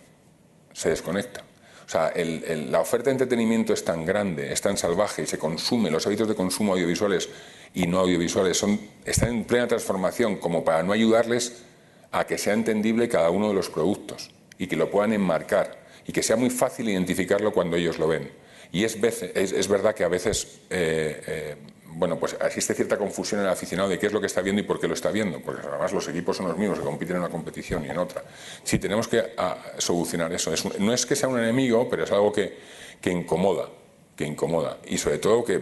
[0.73, 1.43] Se desconecta.
[1.85, 5.91] O sea, la oferta de entretenimiento es tan grande, es tan salvaje y se consume,
[5.91, 7.29] los hábitos de consumo audiovisuales
[7.73, 8.63] y no audiovisuales
[9.05, 11.63] están en plena transformación como para no ayudarles
[12.11, 16.13] a que sea entendible cada uno de los productos y que lo puedan enmarcar y
[16.13, 18.31] que sea muy fácil identificarlo cuando ellos lo ven.
[18.71, 21.55] Y es, es, es verdad que a veces eh, eh,
[21.95, 24.61] bueno, pues existe cierta confusión en el aficionado de qué es lo que está viendo
[24.61, 27.15] y por qué lo está viendo, porque además los equipos son los mismos que compiten
[27.15, 28.23] en una competición y en otra.
[28.63, 30.51] Sí, tenemos que a, solucionar eso.
[30.79, 32.57] No es que sea un enemigo, pero es algo que,
[33.01, 33.69] que, incomoda,
[34.15, 35.61] que incomoda y sobre todo que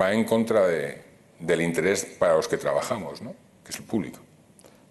[0.00, 1.02] va en contra de,
[1.38, 3.34] del interés para los que trabajamos, ¿no?
[3.64, 4.18] que es el público.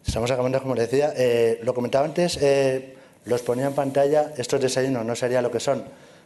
[0.05, 2.95] Estamos acabando, como decía, eh, lo comentaba antes, eh,
[3.25, 5.85] los ponía en pantalla, estos desayunos no sería lo que son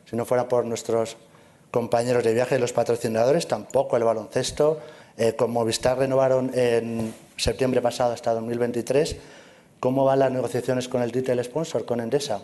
[0.10, 1.18] si no fuera por nuestros
[1.78, 4.80] compañeros de viaje, los patrocinadores, tampoco el baloncesto.
[5.16, 9.16] Eh, con Movistar renovaron en septiembre pasado hasta 2023.
[9.80, 12.42] ¿Cómo van las negociaciones con el retail sponsor, con Endesa?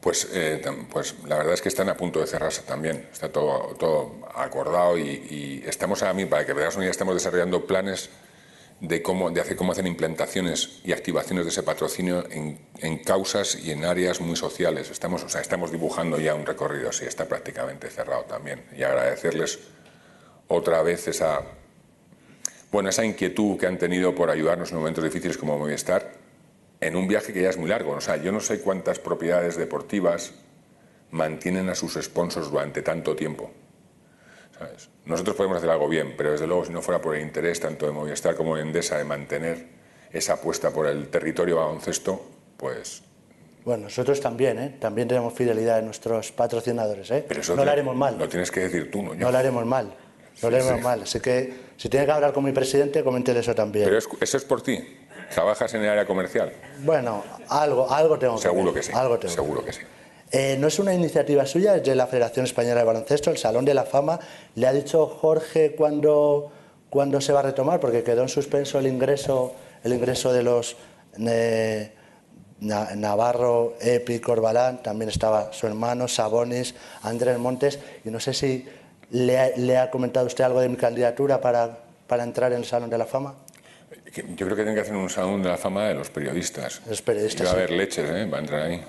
[0.00, 0.60] Pues, eh,
[0.90, 3.06] pues la verdad es que están a punto de cerrarse también.
[3.12, 8.10] Está todo, todo acordado y, estamos a mí, para que veas una estamos desarrollando planes
[8.80, 13.56] de cómo, de hacer cómo hacen implantaciones y activaciones de ese patrocinio en, en, causas
[13.56, 14.90] y en áreas muy sociales.
[14.90, 18.64] Estamos, o sea, estamos dibujando ya un recorrido así, está prácticamente cerrado también.
[18.76, 19.58] Y agradecerles
[20.48, 21.42] otra vez esa,
[22.70, 26.12] bueno, esa inquietud que han tenido por ayudarnos en momentos difíciles como Movistar
[26.80, 27.92] en un viaje que ya es muy largo.
[27.92, 30.32] O sea, yo no sé cuántas propiedades deportivas
[31.10, 33.50] mantienen a sus sponsors durante tanto tiempo.
[34.58, 34.88] ¿Sabes?
[35.04, 37.86] Nosotros podemos hacer algo bien, pero desde luego si no fuera por el interés tanto
[37.86, 39.66] de Movistar como de Endesa de mantener
[40.12, 42.22] esa apuesta por el territorio baloncesto,
[42.56, 43.02] pues...
[43.64, 44.76] Bueno, nosotros también, ¿eh?
[44.78, 47.24] También tenemos fidelidad en nuestros patrocinadores, ¿eh?
[47.26, 48.18] Pero eso no lo haremos mal.
[48.18, 49.14] Lo tienes que decir tú, ¿no?
[49.14, 49.20] Yo.
[49.20, 49.86] No lo haremos mal.
[49.86, 49.94] No
[50.34, 50.82] sí, lo haremos sí.
[50.82, 51.02] mal.
[51.02, 53.86] Así que si tiene que hablar con mi presidente, coméntele eso también.
[53.86, 54.84] Pero es, eso es por ti.
[55.32, 56.52] ¿Trabajas en el área comercial?
[56.80, 58.92] Bueno, algo, algo tengo Seguro que, que sí.
[58.94, 59.80] Algo tengo Seguro que sí.
[60.36, 63.64] Eh, no es una iniciativa suya, es de la Federación Española de Baloncesto, el Salón
[63.64, 64.18] de la Fama.
[64.56, 66.50] ¿Le ha dicho Jorge cuándo,
[66.90, 67.78] cuándo se va a retomar?
[67.78, 69.54] Porque quedó en suspenso el ingreso,
[69.84, 70.76] el ingreso de los
[71.18, 71.92] eh,
[72.60, 78.66] Navarro, Epi, Corbalán, también estaba su hermano, Sabonis, Andrés Montes, y no sé si
[79.10, 82.64] le ha, le ha comentado usted algo de mi candidatura para para entrar en el
[82.64, 83.34] Salón de la Fama?
[84.14, 86.82] Yo creo que tienen que hacer un Salón de la Fama de los periodistas.
[86.86, 87.42] Los periodistas.
[87.42, 87.58] Y va a sí.
[87.58, 88.26] haber leches, ¿eh?
[88.26, 88.84] Va a entrar ahí.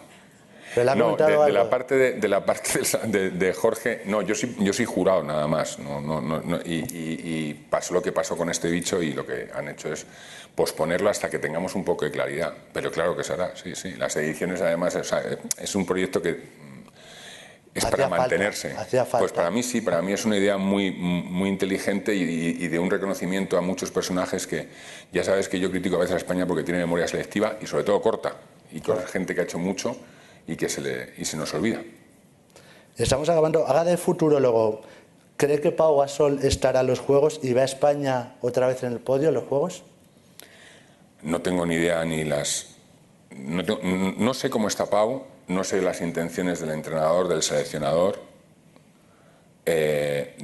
[0.76, 4.22] Pero le ha No, de, la parte de, de la parte de, de Jorge, no,
[4.22, 7.94] yo soy, yo soy jurado nada más, no, no, no, no, y, y- y pasó
[7.94, 10.06] lo que pasó con este bicho y lo que han hecho es
[10.54, 12.54] posponerlo hasta que tengamos un poco de claridad.
[12.74, 13.94] Pero claro que se hará, sí, sí.
[13.94, 15.24] Las ediciones además o sea,
[15.58, 18.70] es un proyecto que mm, es Hacía para mantenerse.
[18.74, 19.20] falta.
[19.20, 22.90] Pues para mí sí, para mí es una idea muy, muy inteligente y, de un
[22.90, 24.68] reconocimiento a muchos personajes que
[25.12, 27.84] ya sabes que yo critico a veces a España porque tiene memoria selectiva y sobre
[27.84, 28.36] todo corta
[28.72, 29.96] y con gente que ha hecho mucho
[30.48, 31.82] y que se, le, y se nos olvida.
[32.98, 33.66] Estamos acabando.
[33.68, 34.82] Haga de futurólogo.
[35.38, 38.94] ¿Cree que Pau Gasol estará en los Juegos y va a España otra vez en
[38.94, 39.84] el podio en los Juegos?
[41.24, 42.68] No tengo ni idea ni las...
[43.32, 48.22] No, tengo- no sé cómo está Pau, no sé las intenciones del entrenador, del seleccionador,
[49.66, 50.36] eh,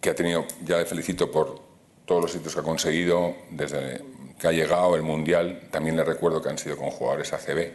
[0.00, 1.60] que ha tenido, ya le felicito por
[2.06, 4.00] todos los sitios que ha conseguido, desde
[4.38, 7.70] que ha llegado el Mundial, también le recuerdo que han sido con jugadores ACB,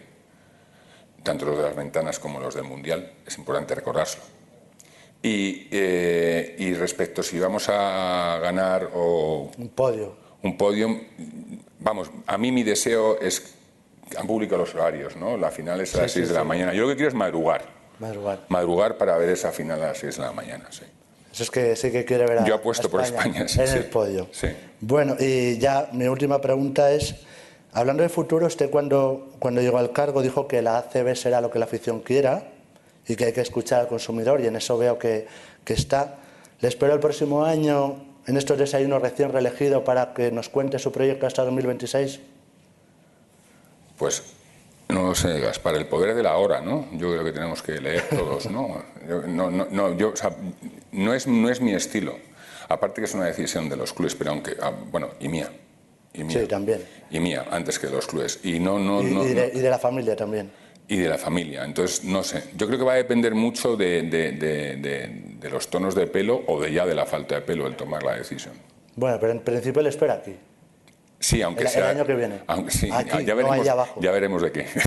[1.24, 4.24] tanto los de las ventanas como los del Mundial, es importante recordárselo.
[5.22, 10.16] Y, eh, y respecto si vamos a ganar o Un podio.
[10.44, 10.98] un podio,
[11.80, 13.54] vamos, a mí mi deseo es,
[14.18, 15.36] han publicado los horarios, ¿no?
[15.36, 16.74] La final es a las sí, 6 de la mañana.
[16.74, 17.64] Yo lo que quiero es madrugar,
[18.00, 18.46] Madrugar.
[18.48, 20.84] madrugar para ver esa final a las 6 de la mañana, sí.
[21.34, 23.68] Eso es que sí que quiere ver a Yo apuesto a por España, sí, en
[23.68, 23.78] sí.
[23.78, 24.28] el podio.
[24.32, 24.48] Sí.
[24.80, 27.16] Bueno, y ya mi última pregunta es,
[27.74, 31.52] hablando de futuro, usted cuando, cuando llegó al cargo dijo que la ACB será lo
[31.52, 32.44] que la afición quiera
[33.08, 35.28] y que hay que escuchar al consumidor y en eso veo que,
[35.64, 36.18] que está.
[36.62, 40.92] Le espero el próximo año en estos desayunos recién reelegido para que nos cuente su
[40.92, 42.20] proyecto hasta 2026.
[43.98, 44.24] Pues
[44.90, 46.88] no lo sé, Gaspar, el poder de la hora, ¿no?
[46.94, 48.84] Yo creo que tenemos que leer todos, ¿no?
[49.08, 50.32] Yo, no, no, no, yo, o sea,
[50.92, 52.16] no, es, no es mi estilo.
[52.68, 55.52] Aparte que es una decisión de los clubes, pero aunque, ah, bueno, y mía.
[56.14, 56.40] Y mía.
[56.42, 56.82] Sí, también.
[57.12, 58.40] Y mía, antes que los clubes.
[58.44, 60.52] Y no, no, y, no, y de, no- y de la familia también.
[60.88, 61.64] y de la familia.
[61.66, 62.44] Entonces, no sé.
[62.58, 66.60] Yo creo que va a depender mucho de, de- de- los tonos de pelo o
[66.62, 68.54] de ya de la falta de pelo el tomar la decisión.
[68.96, 70.36] Bueno, pero en principio le espera aquí.
[71.20, 71.90] Sí, aunque El- el sea.
[71.90, 72.40] año que viene.
[72.48, 74.00] Aunque, sí, Aquí, ya, no veremos, allá abajo.
[74.02, 74.66] ya veremos de qué.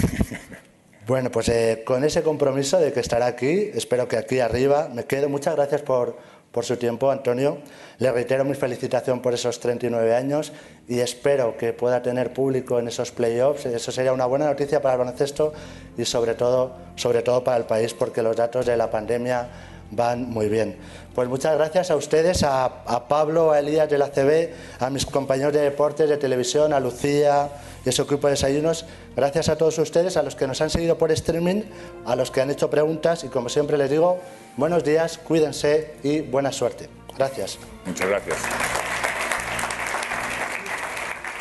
[1.04, 5.04] Bueno, pues eh, con ese compromiso de que estará aquí, espero que aquí arriba me
[5.04, 5.28] quedo.
[5.28, 6.16] Muchas gracias por,
[6.52, 7.58] por su tiempo, Antonio.
[7.98, 10.52] Le reitero mi felicitación por esos 39 años
[10.86, 13.66] y espero que pueda tener público en esos playoffs.
[13.66, 15.52] Eso sería una buena noticia para el baloncesto
[15.96, 19.48] y sobre todo, sobre todo para el país, porque los datos de la pandemia
[19.90, 20.76] van muy bien.
[21.14, 24.50] Pues muchas gracias a ustedes, a, a Pablo, a Elías de la CB,
[24.80, 27.50] a mis compañeros de deportes, de televisión, a Lucía
[27.84, 28.84] y a su equipo de desayunos.
[29.16, 31.62] Gracias a todos ustedes, a los que nos han seguido por streaming,
[32.04, 34.18] a los que han hecho preguntas y como siempre les digo,
[34.56, 36.88] buenos días, cuídense y buena suerte.
[37.16, 37.58] Gracias.
[37.86, 38.38] Muchas gracias.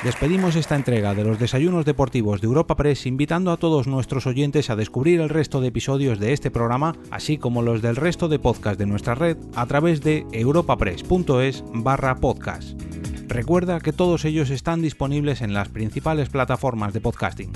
[0.04, 4.72] Despedimos esta entrega de los desayunos deportivos de Europa Press invitando a todos nuestros oyentes
[4.72, 8.40] a descubrir el resto de episodios de este programa, así como los del resto de
[8.40, 12.72] podcast de nuestra red a través de europapress.es barra podcast.
[13.32, 17.50] Recuerda que todos ellos están disponibles en las principales plataformas de podcasting.